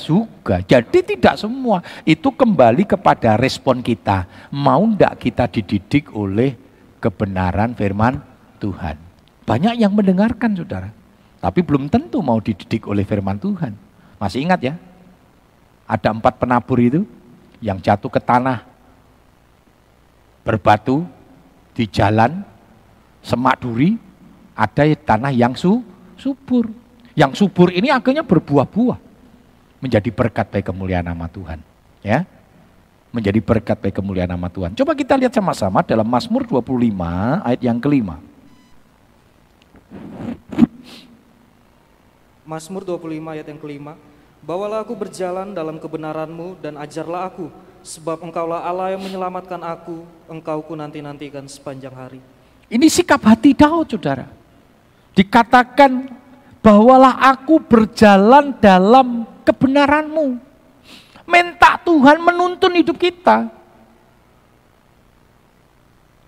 juga. 0.48 0.64
Jadi 0.64 1.04
tidak 1.04 1.36
semua 1.36 1.84
itu 2.08 2.32
kembali 2.32 2.88
kepada 2.88 3.36
respon 3.36 3.84
kita. 3.84 4.24
Mau 4.48 4.80
ndak 4.88 5.20
kita 5.20 5.44
dididik 5.44 6.08
oleh 6.16 6.56
kebenaran 7.04 7.76
firman 7.76 8.24
Tuhan. 8.56 8.96
Banyak 9.44 9.76
yang 9.76 9.92
mendengarkan 9.92 10.56
saudara. 10.56 10.88
Tapi 11.38 11.60
belum 11.60 11.92
tentu 11.92 12.24
mau 12.24 12.40
dididik 12.40 12.88
oleh 12.88 13.04
firman 13.04 13.36
Tuhan. 13.36 13.76
Masih 14.16 14.48
ingat 14.48 14.64
ya? 14.64 14.74
Ada 15.84 16.16
empat 16.16 16.40
penabur 16.40 16.80
itu 16.80 17.04
yang 17.60 17.76
jatuh 17.76 18.08
ke 18.08 18.18
tanah 18.18 18.64
berbatu 20.42 21.04
di 21.76 21.84
jalan 21.84 22.40
semak 23.20 23.60
duri 23.60 24.00
ada 24.56 24.82
tanah 25.04 25.30
yang 25.30 25.54
su, 25.54 25.84
subur 26.18 26.72
yang 27.14 27.30
subur 27.36 27.70
ini 27.70 27.92
akhirnya 27.92 28.26
berbuah-buah. 28.26 29.07
Menjadi 29.78 30.10
berkat 30.10 30.46
bagi 30.50 30.66
kemuliaan 30.66 31.06
nama 31.06 31.30
Tuhan. 31.30 31.62
Ya, 32.02 32.26
menjadi 33.10 33.40
berkat 33.40 33.80
bagi 33.80 33.94
kemuliaan 33.94 34.30
nama 34.30 34.48
Tuhan. 34.52 34.76
Coba 34.76 34.92
kita 34.92 35.16
lihat 35.16 35.32
sama-sama 35.32 35.80
dalam 35.80 36.04
Mazmur 36.04 36.44
25 36.44 36.92
ayat 37.44 37.60
yang 37.64 37.78
kelima. 37.80 38.20
Mazmur 42.48 42.84
25 42.84 43.34
ayat 43.34 43.46
yang 43.48 43.60
kelima. 43.60 43.92
Bawalah 44.40 44.86
aku 44.86 44.94
berjalan 44.94 45.52
dalam 45.52 45.76
kebenaranmu 45.82 46.62
dan 46.62 46.78
ajarlah 46.78 47.28
aku, 47.28 47.50
sebab 47.82 48.22
engkaulah 48.24 48.64
Allah 48.64 48.94
yang 48.94 49.02
menyelamatkan 49.02 49.60
aku, 49.60 50.06
engkau 50.30 50.62
ku 50.64 50.72
nanti-nantikan 50.78 51.44
sepanjang 51.50 51.92
hari. 51.92 52.20
Ini 52.70 52.86
sikap 52.88 53.20
hati 53.26 53.52
Daud, 53.52 53.90
saudara. 53.90 54.28
Dikatakan 55.12 56.06
bawalah 56.62 57.18
aku 57.34 57.62
berjalan 57.62 58.54
dalam 58.58 59.26
kebenaranmu. 59.46 60.38
Minta 61.28 61.76
Tuhan 61.84 62.20
menuntun 62.24 62.72
hidup 62.72 62.96
kita. 62.96 63.52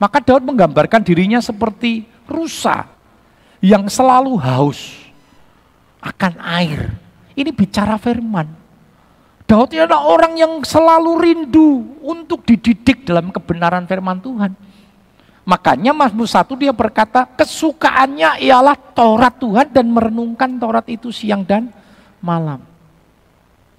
Maka 0.00 0.18
Daud 0.24 0.44
menggambarkan 0.48 1.04
dirinya 1.04 1.44
seperti 1.44 2.08
rusa 2.24 2.88
yang 3.60 3.84
selalu 3.92 4.40
haus 4.40 4.96
akan 6.00 6.40
air. 6.40 6.96
Ini 7.36 7.52
bicara 7.52 8.00
firman. 8.00 8.48
Daud 9.44 9.74
adalah 9.76 10.06
orang 10.08 10.38
yang 10.40 10.52
selalu 10.64 11.12
rindu 11.20 12.00
untuk 12.00 12.46
dididik 12.48 13.04
dalam 13.04 13.28
kebenaran 13.28 13.84
firman 13.84 14.22
Tuhan. 14.22 14.56
Makanya 15.50 15.90
Mazmur 15.90 16.30
1 16.30 16.46
dia 16.62 16.70
berkata 16.70 17.26
kesukaannya 17.26 18.38
ialah 18.38 18.78
Taurat 18.94 19.34
Tuhan 19.34 19.66
dan 19.74 19.90
merenungkan 19.90 20.46
Taurat 20.62 20.86
itu 20.86 21.10
siang 21.10 21.42
dan 21.42 21.74
malam. 22.22 22.62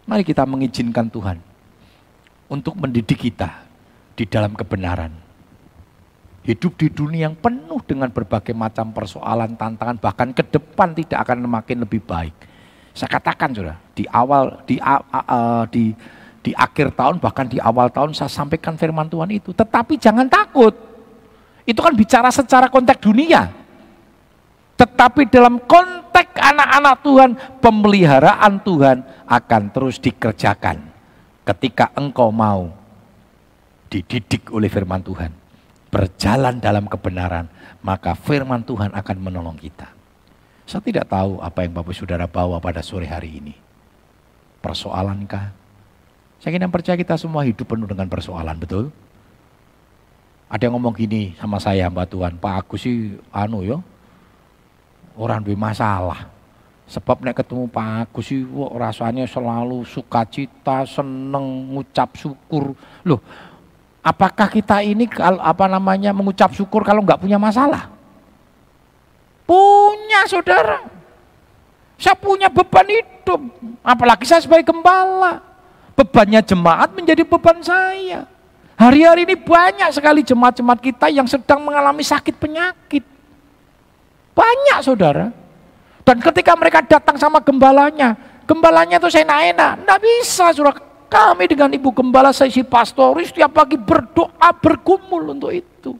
Mari 0.03 0.27
kita 0.27 0.43
mengizinkan 0.43 1.07
Tuhan 1.07 1.39
untuk 2.51 2.75
mendidik 2.75 3.23
kita 3.23 3.63
di 4.19 4.27
dalam 4.27 4.51
kebenaran. 4.51 5.15
Hidup 6.43 6.75
di 6.75 6.91
dunia 6.91 7.31
yang 7.31 7.39
penuh 7.39 7.79
dengan 7.87 8.11
berbagai 8.11 8.51
macam 8.51 8.91
persoalan, 8.91 9.55
tantangan, 9.55 9.95
bahkan 9.95 10.35
ke 10.35 10.43
depan 10.43 10.91
tidak 10.91 11.23
akan 11.23 11.47
semakin 11.47 11.77
lebih 11.87 12.03
baik. 12.03 12.35
Saya 12.91 13.07
katakan 13.07 13.55
sudah 13.55 13.79
di 13.95 14.03
awal 14.11 14.59
di 14.67 14.75
uh, 14.75 15.63
di 15.71 15.95
di 16.43 16.51
akhir 16.51 16.99
tahun 16.99 17.23
bahkan 17.23 17.47
di 17.47 17.63
awal 17.63 17.87
tahun 17.87 18.11
saya 18.11 18.27
sampaikan 18.27 18.75
firman 18.75 19.07
Tuhan 19.07 19.31
itu. 19.31 19.55
Tetapi 19.55 19.95
jangan 19.95 20.27
takut. 20.27 20.90
Itu 21.65 21.79
kan 21.85 21.93
bicara 21.93 22.29
secara 22.33 22.67
konteks 22.67 23.01
dunia. 23.01 23.51
Tetapi 24.77 25.29
dalam 25.29 25.61
konteks 25.61 26.41
anak-anak 26.41 26.95
Tuhan, 27.05 27.29
pemeliharaan 27.61 28.53
Tuhan 28.65 28.97
akan 29.29 29.63
terus 29.69 30.01
dikerjakan. 30.01 30.89
Ketika 31.45 31.93
engkau 31.93 32.33
mau 32.33 32.73
dididik 33.93 34.49
oleh 34.49 34.71
firman 34.71 35.05
Tuhan, 35.05 35.29
berjalan 35.91 36.57
dalam 36.57 36.89
kebenaran, 36.89 37.45
maka 37.83 38.17
firman 38.17 38.65
Tuhan 38.65 38.95
akan 38.95 39.17
menolong 39.21 39.57
kita. 39.59 39.91
Saya 40.65 40.81
tidak 40.81 41.11
tahu 41.11 41.43
apa 41.43 41.67
yang 41.67 41.75
Bapak 41.75 41.91
Saudara 41.91 42.25
bawa 42.25 42.57
pada 42.63 42.79
sore 42.79 43.05
hari 43.05 43.43
ini. 43.43 43.53
Persoalankah? 44.63 45.51
Saya 46.41 46.57
ingin 46.57 46.71
percaya 46.73 46.97
kita 46.97 47.19
semua 47.19 47.45
hidup 47.45 47.69
penuh 47.69 47.85
dengan 47.85 48.07
persoalan, 48.09 48.57
betul? 48.57 48.89
Ada 50.51 50.67
yang 50.67 50.75
ngomong 50.75 50.91
gini 50.91 51.31
sama 51.39 51.63
saya, 51.63 51.87
Mbak 51.87 52.07
Tuhan, 52.11 52.33
Pak 52.35 52.53
Agus 52.59 52.83
sih 52.83 53.15
anu 53.31 53.63
yo, 53.63 53.79
orang 55.15 55.39
masalah. 55.55 56.27
Sebab 56.91 57.23
nek 57.23 57.39
ketemu 57.39 57.71
Pak 57.71 58.11
Agus 58.11 58.27
sih 58.27 58.43
rasanya 58.75 59.23
selalu 59.23 59.87
sukacita, 59.87 60.83
seneng, 60.83 61.71
ngucap 61.71 62.19
syukur. 62.19 62.75
Loh, 63.07 63.23
apakah 64.03 64.51
kita 64.51 64.83
ini 64.83 65.07
apa 65.39 65.71
namanya 65.71 66.11
mengucap 66.11 66.51
syukur 66.51 66.83
kalau 66.83 66.99
nggak 66.99 67.23
punya 67.23 67.39
masalah? 67.39 67.87
Punya 69.47 70.27
saudara. 70.27 70.83
Saya 71.95 72.19
punya 72.19 72.51
beban 72.51 72.91
hidup. 72.91 73.39
Apalagi 73.87 74.27
saya 74.27 74.43
sebagai 74.43 74.67
gembala. 74.67 75.39
Bebannya 75.95 76.43
jemaat 76.43 76.91
menjadi 76.91 77.23
beban 77.23 77.63
saya. 77.63 78.30
Hari-hari 78.81 79.29
ini 79.29 79.37
banyak 79.37 79.93
sekali 79.93 80.25
jemaat-jemaat 80.25 80.81
kita 80.81 81.05
yang 81.13 81.29
sedang 81.29 81.61
mengalami 81.61 82.01
sakit 82.01 82.33
penyakit. 82.33 83.05
Banyak 84.33 84.79
saudara. 84.81 85.29
Dan 86.01 86.17
ketika 86.17 86.57
mereka 86.57 86.81
datang 86.81 87.13
sama 87.21 87.45
gembalanya, 87.45 88.17
gembalanya 88.49 88.97
itu 88.97 89.05
saya 89.13 89.29
enak, 89.53 89.85
enggak 89.85 90.01
bisa 90.01 90.49
saudara. 90.49 90.81
Kami 91.11 91.45
dengan 91.45 91.69
ibu 91.75 91.93
gembala 91.93 92.33
saya 92.33 92.49
si 92.49 92.65
pastoris 92.65 93.29
setiap 93.29 93.53
pagi 93.53 93.77
berdoa 93.77 94.49
bergumul 94.57 95.37
untuk 95.37 95.53
itu. 95.53 95.93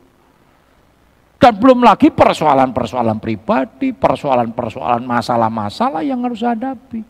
Dan 1.38 1.54
belum 1.62 1.86
lagi 1.86 2.10
persoalan-persoalan 2.10 3.22
pribadi, 3.22 3.94
persoalan-persoalan 3.94 5.06
masalah-masalah 5.06 6.02
yang 6.02 6.26
harus 6.26 6.42
hadapi. 6.42 7.06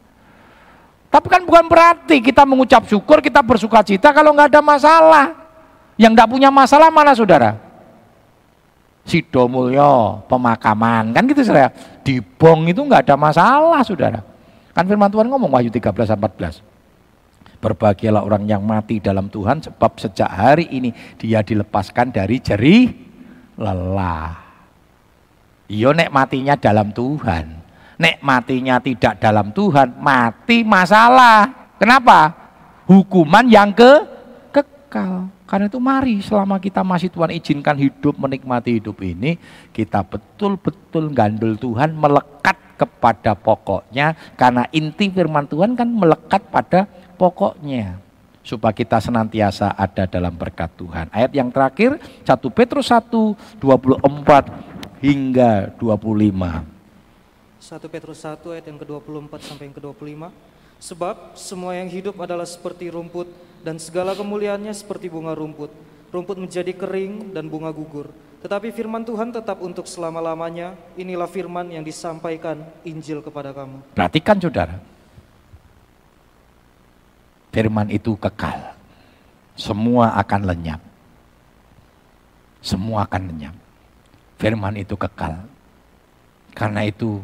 Tapi 1.08 1.28
kan 1.32 1.48
bukan 1.48 1.64
berarti 1.72 2.20
kita 2.20 2.44
mengucap 2.44 2.84
syukur, 2.92 3.24
kita 3.24 3.40
bersuka 3.40 3.80
cita 3.88 4.12
kalau 4.12 4.36
nggak 4.36 4.52
ada 4.52 4.64
masalah. 4.66 5.41
Yang 6.02 6.18
tidak 6.18 6.30
punya 6.34 6.50
masalah 6.50 6.90
mana 6.90 7.14
saudara? 7.14 7.62
Sido 9.06 9.46
Mulyo, 9.46 10.26
pemakaman, 10.26 11.14
kan 11.14 11.30
gitu 11.30 11.46
saudara. 11.46 11.70
Di 12.02 12.18
Bong 12.18 12.66
itu 12.66 12.82
nggak 12.82 13.06
ada 13.06 13.14
masalah 13.14 13.86
saudara. 13.86 14.26
Kan 14.74 14.90
firman 14.90 15.14
Tuhan 15.14 15.30
ngomong 15.30 15.54
Wahyu 15.54 15.70
13 15.70 15.94
14. 15.94 16.66
Berbahagialah 17.62 18.26
orang 18.26 18.50
yang 18.50 18.66
mati 18.66 18.98
dalam 18.98 19.30
Tuhan 19.30 19.62
sebab 19.62 20.02
sejak 20.02 20.26
hari 20.26 20.66
ini 20.74 20.90
dia 21.22 21.46
dilepaskan 21.46 22.10
dari 22.10 22.42
jerih 22.42 22.90
lelah. 23.62 24.42
Iyo 25.70 25.94
nek 25.94 26.10
matinya 26.10 26.58
dalam 26.58 26.90
Tuhan. 26.90 27.62
Nek 28.02 28.18
matinya 28.26 28.82
tidak 28.82 29.22
dalam 29.22 29.54
Tuhan, 29.54 30.02
mati 30.02 30.66
masalah. 30.66 31.46
Kenapa? 31.78 32.34
Hukuman 32.90 33.46
yang 33.46 33.70
ke 33.70 34.21
kekal. 34.92 35.32
Karena 35.48 35.72
itu 35.72 35.80
mari 35.80 36.20
selama 36.20 36.60
kita 36.60 36.84
masih 36.84 37.08
Tuhan 37.08 37.32
izinkan 37.32 37.80
hidup, 37.80 38.20
menikmati 38.20 38.76
hidup 38.76 39.00
ini, 39.00 39.40
kita 39.72 40.04
betul-betul 40.04 41.16
gandul 41.16 41.56
Tuhan, 41.56 41.96
melekat 41.96 42.60
kepada 42.76 43.32
pokoknya. 43.32 44.20
Karena 44.36 44.68
inti 44.76 45.08
firman 45.08 45.48
Tuhan 45.48 45.80
kan 45.80 45.88
melekat 45.88 46.44
pada 46.52 46.84
pokoknya. 47.16 48.04
Supaya 48.44 48.76
kita 48.76 49.00
senantiasa 49.00 49.72
ada 49.80 50.04
dalam 50.10 50.36
berkat 50.36 50.68
Tuhan. 50.76 51.08
Ayat 51.16 51.32
yang 51.32 51.48
terakhir, 51.54 51.96
1 52.28 52.52
Petrus 52.52 52.92
1, 52.92 53.38
24 53.64 55.00
hingga 55.00 55.72
25. 55.80 56.68
1 57.62 57.94
Petrus 57.94 58.20
1 58.26 58.42
ayat 58.58 58.66
yang 58.66 58.82
ke-24 58.82 59.34
sampai 59.46 59.70
yang 59.70 59.76
ke-25. 59.78 60.34
Sebab 60.82 61.38
semua 61.38 61.78
yang 61.78 61.86
hidup 61.86 62.18
adalah 62.18 62.50
seperti 62.50 62.90
rumput 62.90 63.30
dan 63.62 63.78
segala 63.78 64.18
kemuliaannya 64.18 64.74
seperti 64.74 65.10
bunga 65.10 65.38
rumput. 65.38 65.70
Rumput 66.12 66.38
menjadi 66.38 66.76
kering 66.76 67.32
dan 67.32 67.48
bunga 67.48 67.72
gugur. 67.72 68.12
Tetapi 68.42 68.74
firman 68.74 69.06
Tuhan 69.06 69.30
tetap 69.32 69.62
untuk 69.62 69.86
selama-lamanya. 69.86 70.74
Inilah 70.98 71.30
firman 71.30 71.70
yang 71.70 71.86
disampaikan 71.86 72.66
Injil 72.82 73.22
kepada 73.22 73.54
kamu. 73.54 73.96
Perhatikan 73.96 74.42
saudara. 74.42 74.76
Firman 77.54 77.88
itu 77.94 78.18
kekal. 78.18 78.74
Semua 79.54 80.18
akan 80.18 80.42
lenyap. 80.50 80.82
Semua 82.66 83.06
akan 83.06 83.22
lenyap. 83.30 83.56
Firman 84.42 84.76
itu 84.82 84.98
kekal. 84.98 85.38
Karena 86.58 86.82
itu 86.84 87.22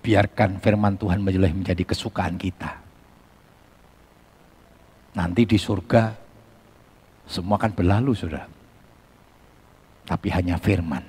biarkan 0.00 0.58
firman 0.64 0.96
Tuhan 0.96 1.20
menjadi 1.20 1.84
kesukaan 1.84 2.40
kita. 2.40 2.87
Nanti 5.18 5.42
di 5.42 5.58
surga 5.58 6.14
semua 7.26 7.58
akan 7.58 7.74
berlalu, 7.74 8.14
Saudara. 8.14 8.46
Tapi 10.06 10.30
hanya 10.30 10.54
firman. 10.62 11.02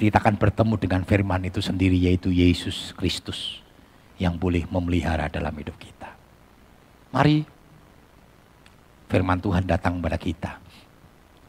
Kita 0.00 0.18
akan 0.18 0.40
bertemu 0.40 0.74
dengan 0.80 1.04
firman 1.04 1.46
itu 1.46 1.60
sendiri 1.62 1.94
yaitu 1.94 2.32
Yesus 2.32 2.96
Kristus 2.96 3.62
yang 4.18 4.34
boleh 4.34 4.66
memelihara 4.66 5.28
dalam 5.30 5.52
hidup 5.54 5.76
kita. 5.78 6.10
Mari 7.12 7.44
firman 9.06 9.38
Tuhan 9.38 9.62
datang 9.68 10.00
kepada 10.00 10.18
kita. 10.18 10.52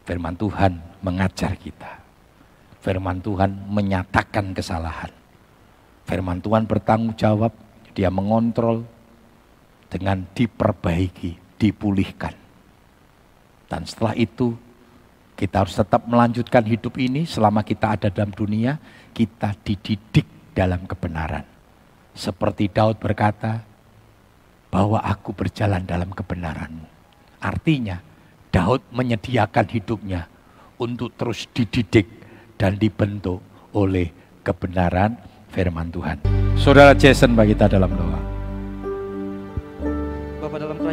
Firman 0.03 0.36
Tuhan 0.36 0.78
mengajar 1.01 1.55
kita. 1.55 2.03
Firman 2.84 3.24
Tuhan 3.24 3.71
menyatakan 3.71 4.51
kesalahan. 4.51 5.09
Firman 6.03 6.43
Tuhan 6.43 6.67
bertanggung 6.67 7.15
jawab, 7.15 7.55
dia 7.95 8.11
mengontrol, 8.11 8.84
dengan 9.93 10.25
diperbaiki, 10.33 11.61
dipulihkan. 11.61 12.33
Dan 13.69 13.85
setelah 13.85 14.17
itu 14.17 14.57
kita 15.37 15.61
harus 15.61 15.77
tetap 15.77 16.09
melanjutkan 16.09 16.65
hidup 16.65 16.97
ini 16.97 17.29
selama 17.29 17.61
kita 17.61 17.93
ada 17.93 18.09
dalam 18.09 18.33
dunia, 18.33 18.81
kita 19.13 19.53
dididik 19.61 20.25
dalam 20.57 20.89
kebenaran. 20.89 21.45
Seperti 22.17 22.69
Daud 22.69 22.97
berkata, 22.97 23.61
bahwa 24.73 24.97
aku 25.05 25.37
berjalan 25.37 25.85
dalam 25.85 26.09
kebenaranmu. 26.09 26.89
Artinya, 27.37 28.01
Daud 28.49 28.81
menyediakan 28.89 29.69
hidupnya 29.69 30.25
untuk 30.81 31.13
terus 31.13 31.45
dididik 31.53 32.09
dan 32.57 32.81
dibentuk 32.81 33.45
oleh 33.77 34.09
kebenaran 34.41 35.13
firman 35.53 35.93
Tuhan. 35.93 36.17
Saudara 36.57 36.97
Jason 36.97 37.37
bagi 37.37 37.53
kita 37.53 37.69
dalam 37.69 37.93
doa. 37.93 38.32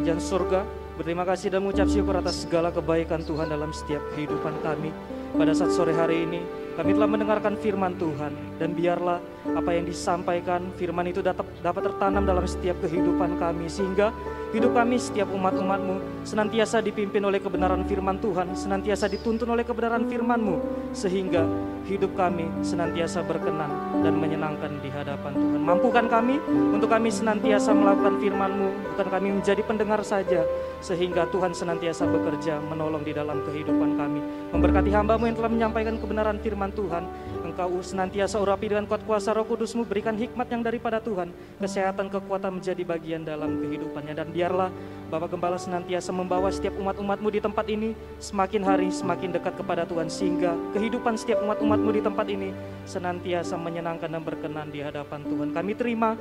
Kerajaan 0.01 0.17
surga, 0.17 0.65
berterima 0.97 1.29
kasih 1.29 1.53
dan 1.53 1.61
mengucap 1.61 1.85
syukur 1.85 2.17
atas 2.17 2.49
segala 2.49 2.73
kebaikan 2.73 3.21
Tuhan 3.21 3.53
dalam 3.53 3.69
setiap 3.69 4.01
kehidupan 4.17 4.57
kami. 4.65 4.89
Pada 5.37 5.53
saat 5.53 5.77
sore 5.77 5.93
hari 5.93 6.25
ini, 6.25 6.41
kami 6.73 6.97
telah 6.97 7.05
mendengarkan 7.05 7.53
firman 7.61 7.93
Tuhan 8.01 8.33
dan 8.57 8.73
biarlah 8.73 9.21
apa 9.53 9.77
yang 9.77 9.85
disampaikan 9.85 10.73
firman 10.81 11.05
itu 11.13 11.21
dapat, 11.21 11.45
dapat 11.61 11.93
tertanam 11.93 12.25
dalam 12.25 12.49
setiap 12.49 12.81
kehidupan 12.81 13.37
kami 13.37 13.69
sehingga 13.69 14.09
hidup 14.57 14.73
kami 14.73 14.97
setiap 14.97 15.29
umat-umatmu 15.37 16.25
senantiasa 16.25 16.81
dipimpin 16.81 17.21
oleh 17.21 17.37
kebenaran 17.37 17.85
firman 17.85 18.17
Tuhan, 18.25 18.57
senantiasa 18.57 19.05
dituntun 19.05 19.53
oleh 19.53 19.69
kebenaran 19.69 20.09
firman-Mu 20.09 20.57
sehingga 20.97 21.45
hidup 21.89 22.13
kami 22.17 22.49
senantiasa 22.61 23.25
berkenan 23.25 23.71
dan 24.05 24.17
menyenangkan 24.17 24.81
di 24.81 24.89
hadapan 24.93 25.33
Tuhan. 25.33 25.61
Mampukan 25.61 26.07
kami 26.09 26.37
untuk 26.75 26.93
kami 26.93 27.09
senantiasa 27.09 27.73
melakukan 27.73 28.21
firman-Mu, 28.21 28.69
bukan 28.95 29.09
kami 29.09 29.29
menjadi 29.41 29.63
pendengar 29.65 30.01
saja, 30.05 30.45
sehingga 30.81 31.29
Tuhan 31.33 31.53
senantiasa 31.57 32.09
bekerja 32.09 32.61
menolong 32.69 33.05
di 33.05 33.13
dalam 33.13 33.41
kehidupan 33.45 33.97
kami. 33.97 34.21
Memberkati 34.53 34.91
hamba-Mu 34.93 35.25
yang 35.31 35.37
telah 35.39 35.53
menyampaikan 35.53 35.97
kebenaran 36.01 36.37
firman 36.41 36.71
Tuhan, 36.73 37.05
Engkau 37.51 37.83
senantiasa 37.83 38.39
urapi 38.39 38.71
dengan 38.71 38.87
kuat 38.87 39.03
kuasa 39.03 39.35
roh 39.35 39.43
kudusmu, 39.43 39.83
berikan 39.83 40.15
hikmat 40.15 40.47
yang 40.55 40.63
daripada 40.63 41.03
Tuhan, 41.03 41.35
kesehatan, 41.59 42.07
kekuatan 42.07 42.63
menjadi 42.63 42.83
bagian 42.87 43.27
dalam 43.27 43.59
kehidupannya. 43.59 44.15
Dan 44.15 44.31
biarlah 44.31 44.71
Bapak 45.11 45.35
Gembala 45.35 45.59
senantiasa 45.59 46.15
membawa 46.15 46.47
setiap 46.55 46.79
umat-umatmu 46.79 47.29
di 47.35 47.41
tempat 47.43 47.67
ini 47.67 47.99
semakin 48.23 48.63
hari 48.63 48.89
semakin 48.95 49.35
dekat 49.35 49.59
kepada 49.59 49.83
Tuhan. 49.83 50.07
Sehingga 50.07 50.55
kehidupan 50.79 51.19
setiap 51.19 51.43
umat-umatmu 51.43 51.91
di 51.91 52.01
tempat 52.07 52.27
ini 52.31 52.55
senantiasa 52.87 53.59
menyenangkan 53.59 54.07
dan 54.07 54.23
berkenan 54.23 54.71
di 54.71 54.79
hadapan 54.79 55.27
Tuhan. 55.27 55.51
Kami 55.51 55.73
terima 55.75 56.15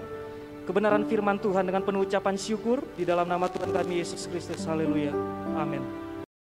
kebenaran 0.65 1.05
firman 1.05 1.37
Tuhan 1.37 1.65
dengan 1.65 1.85
penuh 1.85 2.05
ucapan 2.05 2.37
syukur 2.37 2.81
di 2.97 3.05
dalam 3.05 3.29
nama 3.29 3.45
Tuhan 3.45 3.69
kami 3.69 4.01
Yesus 4.01 4.25
Kristus. 4.25 4.65
Haleluya. 4.65 5.13
Amin. 5.53 5.98